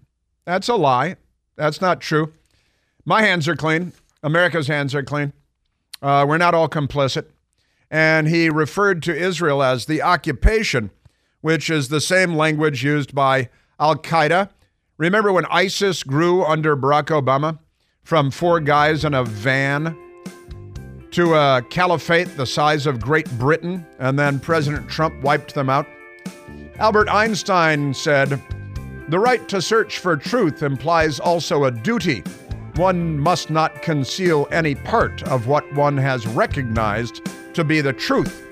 That's 0.46 0.68
a 0.70 0.76
lie. 0.76 1.18
That's 1.56 1.82
not 1.82 2.02
true. 2.02 2.34
My 3.06 3.22
hands 3.22 3.48
are 3.48 3.56
clean. 3.56 3.94
America's 4.24 4.68
hands 4.68 4.94
are 4.94 5.04
clean. 5.04 5.34
Uh, 6.02 6.26
we're 6.28 6.38
not 6.38 6.54
all 6.54 6.70
complicit. 6.70 7.26
And 7.90 8.28
he 8.28 8.50
referred 8.50 9.04
to 9.04 9.16
Israel 9.16 9.62
as 9.62 9.86
the 9.86 10.02
occupation, 10.02 10.92
which 11.42 11.70
is 11.70 11.90
the 11.90 12.02
same 12.02 12.36
language 12.36 12.84
used 12.84 13.14
by 13.14 13.50
Al 13.80 13.96
Qaeda. 13.96 14.50
Remember 14.98 15.34
when 15.34 15.46
ISIS 15.46 16.04
grew 16.04 16.44
under 16.46 16.78
Barack 16.78 17.08
Obama 17.08 17.60
from 18.04 18.32
four 18.32 18.60
guys 18.60 19.04
in 19.04 19.14
a 19.14 19.24
van 19.24 19.98
to 21.12 21.34
a 21.34 21.62
caliphate 21.70 22.38
the 22.38 22.46
size 22.46 22.86
of 22.86 23.02
Great 23.02 23.30
Britain, 23.38 23.86
and 24.00 24.18
then 24.18 24.40
President 24.40 24.90
Trump 24.90 25.22
wiped 25.24 25.54
them 25.54 25.70
out? 25.70 25.86
Albert 26.78 27.10
Einstein 27.10 27.94
said, 27.94 28.42
The 29.12 29.20
right 29.20 29.46
to 29.50 29.62
search 29.62 30.00
for 30.00 30.16
truth 30.16 30.64
implies 30.64 31.20
also 31.20 31.66
a 31.66 31.72
duty. 31.72 32.24
One 32.78 33.20
must 33.20 33.50
not 33.50 33.82
conceal 33.82 34.48
any 34.54 34.74
part 34.74 35.22
of 35.24 35.48
what 35.48 35.70
one 35.74 35.98
has 35.98 36.26
recognized 36.26 37.22
to 37.54 37.66
be 37.66 37.82
the 37.82 37.92
truth. 37.92 38.48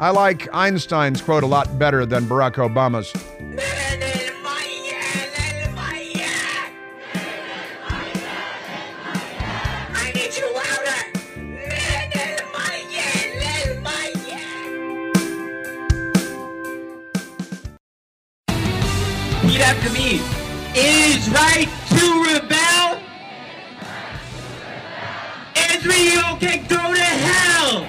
I 0.00 0.08
like 0.08 0.48
Einstein's 0.54 1.20
quote 1.20 1.42
a 1.42 1.46
lot 1.46 1.78
better 1.78 2.06
than 2.06 2.24
Barack 2.24 2.54
Obama's. 2.54 3.12
Right 21.32 21.68
to 21.88 22.22
rebel. 22.24 23.00
Israel 25.74 26.36
can 26.38 26.66
go 26.66 26.94
to 26.94 27.00
hell. 27.00 27.86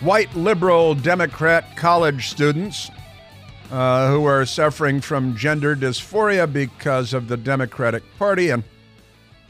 White 0.00 0.34
liberal 0.34 0.94
Democrat 0.94 1.76
college 1.76 2.28
students 2.28 2.90
uh, 3.70 4.10
who 4.10 4.24
are 4.24 4.46
suffering 4.46 5.00
from 5.00 5.36
gender 5.36 5.76
dysphoria 5.76 6.50
because 6.50 7.12
of 7.12 7.28
the 7.28 7.36
Democratic 7.36 8.02
Party 8.18 8.50
and 8.50 8.64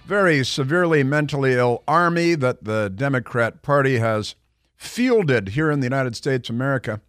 very 0.07 0.45
severely 0.45 1.05
mentally 1.05 1.55
ill 1.55 1.85
army 1.87 2.35
that 2.35 2.65
the 2.65 2.91
Democrat 2.95 3.63
Party 3.63 3.99
has 3.99 4.35
fielded 4.77 5.51
here 5.51 5.71
in 5.71 5.81
the 5.81 5.87
United 5.87 6.17
States 6.17 6.49
of 6.49 6.57
America. 6.57 7.01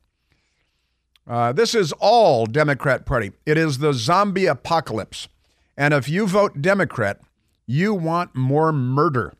Uh, 1.31 1.53
this 1.53 1.73
is 1.73 1.93
all 1.93 2.45
Democrat 2.45 3.05
Party. 3.05 3.31
It 3.45 3.57
is 3.57 3.77
the 3.77 3.93
zombie 3.93 4.47
apocalypse. 4.47 5.29
And 5.77 5.93
if 5.93 6.09
you 6.09 6.27
vote 6.27 6.61
Democrat, 6.61 7.21
you 7.65 7.93
want 7.93 8.35
more 8.35 8.73
murder. 8.73 9.31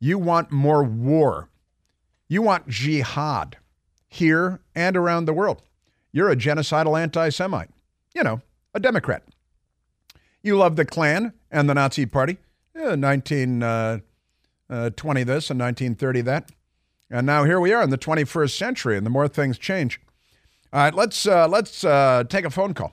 You 0.00 0.18
want 0.18 0.50
more 0.50 0.82
war. 0.82 1.50
You 2.28 2.40
want 2.40 2.68
jihad 2.68 3.58
here 4.08 4.60
and 4.74 4.96
around 4.96 5.26
the 5.26 5.34
world. 5.34 5.60
You're 6.12 6.30
a 6.30 6.36
genocidal 6.36 6.98
anti 6.98 7.28
Semite. 7.28 7.68
You 8.14 8.22
know, 8.22 8.40
a 8.72 8.80
Democrat. 8.80 9.22
You 10.42 10.56
love 10.56 10.76
the 10.76 10.86
Klan 10.86 11.34
and 11.50 11.68
the 11.68 11.74
Nazi 11.74 12.06
Party. 12.06 12.38
Yeah, 12.74 12.94
1920 12.94 13.62
uh, 14.70 14.74
uh, 14.74 15.24
this 15.26 15.50
and 15.50 15.60
1930 15.60 16.22
that. 16.22 16.50
And 17.10 17.26
now 17.26 17.44
here 17.44 17.60
we 17.60 17.74
are 17.74 17.82
in 17.82 17.90
the 17.90 17.98
21st 17.98 18.56
century, 18.56 18.96
and 18.96 19.04
the 19.04 19.10
more 19.10 19.28
things 19.28 19.58
change. 19.58 20.00
All 20.70 20.80
right, 20.80 20.94
let's 20.94 21.26
uh, 21.26 21.48
let's 21.48 21.82
uh, 21.82 22.24
take 22.28 22.44
a 22.44 22.50
phone 22.50 22.74
call. 22.74 22.92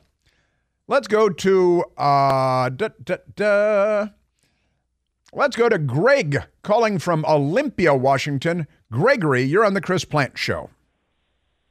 Let's 0.87 1.07
go 1.07 1.29
to 1.29 1.83
uh, 1.97 2.69
da, 2.69 2.89
da, 3.03 3.17
da. 3.35 4.07
let's 5.33 5.57
go 5.57 5.67
to 5.67 5.77
Greg 5.77 6.43
calling 6.61 6.99
from 6.99 7.25
Olympia, 7.25 7.93
Washington. 7.93 8.67
Gregory, 8.91 9.43
you're 9.43 9.65
on 9.65 9.73
the 9.73 9.81
Chris 9.81 10.05
Plante 10.05 10.37
Show. 10.37 10.69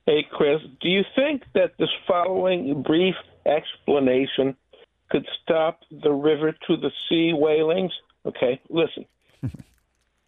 Hey, 0.05 0.27
Chris, 0.31 0.61
do 0.83 0.91
you 0.91 1.03
think 1.17 1.45
that 1.55 1.73
this 1.79 1.89
following 2.07 2.83
brief 2.83 3.15
explanation 3.47 4.55
could 5.11 5.27
stop 5.43 5.81
the 5.91 6.13
river 6.13 6.53
to 6.67 6.77
the 6.77 6.91
sea 7.09 7.33
wailings? 7.33 7.93
Okay, 8.27 8.61
listen. 8.69 9.07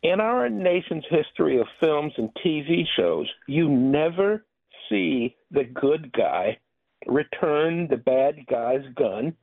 In 0.02 0.20
our 0.20 0.48
nation's 0.48 1.04
history 1.10 1.58
of 1.60 1.66
films 1.80 2.14
and 2.16 2.30
TV 2.34 2.84
shows, 2.96 3.28
you 3.46 3.68
never 3.68 4.44
see 4.88 5.36
the 5.50 5.64
good 5.64 6.12
guy 6.12 6.58
return 7.06 7.86
the 7.88 7.96
bad 7.96 8.36
guy's 8.50 8.84
gun 8.96 9.34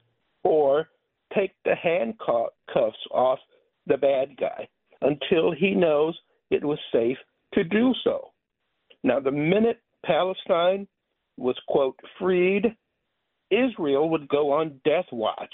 or 0.44 0.90
take 1.36 1.52
the 1.66 1.76
handcuffs 1.76 2.98
off 3.12 3.40
the 3.88 3.98
bad 3.98 4.38
guy 4.38 4.68
until 5.02 5.52
he 5.52 5.72
knows 5.72 6.18
it 6.50 6.64
was 6.64 6.80
safe 6.92 7.18
to 7.54 7.64
do 7.64 7.94
so. 8.04 8.32
Now, 9.04 9.20
the 9.20 9.32
minute 9.32 9.82
Palestine 10.06 10.88
was, 11.38 11.60
quote, 11.68 12.00
freed, 12.20 12.76
Israel 13.52 14.10
would 14.10 14.28
go 14.28 14.52
on 14.52 14.80
death 14.86 15.06
watch. 15.12 15.54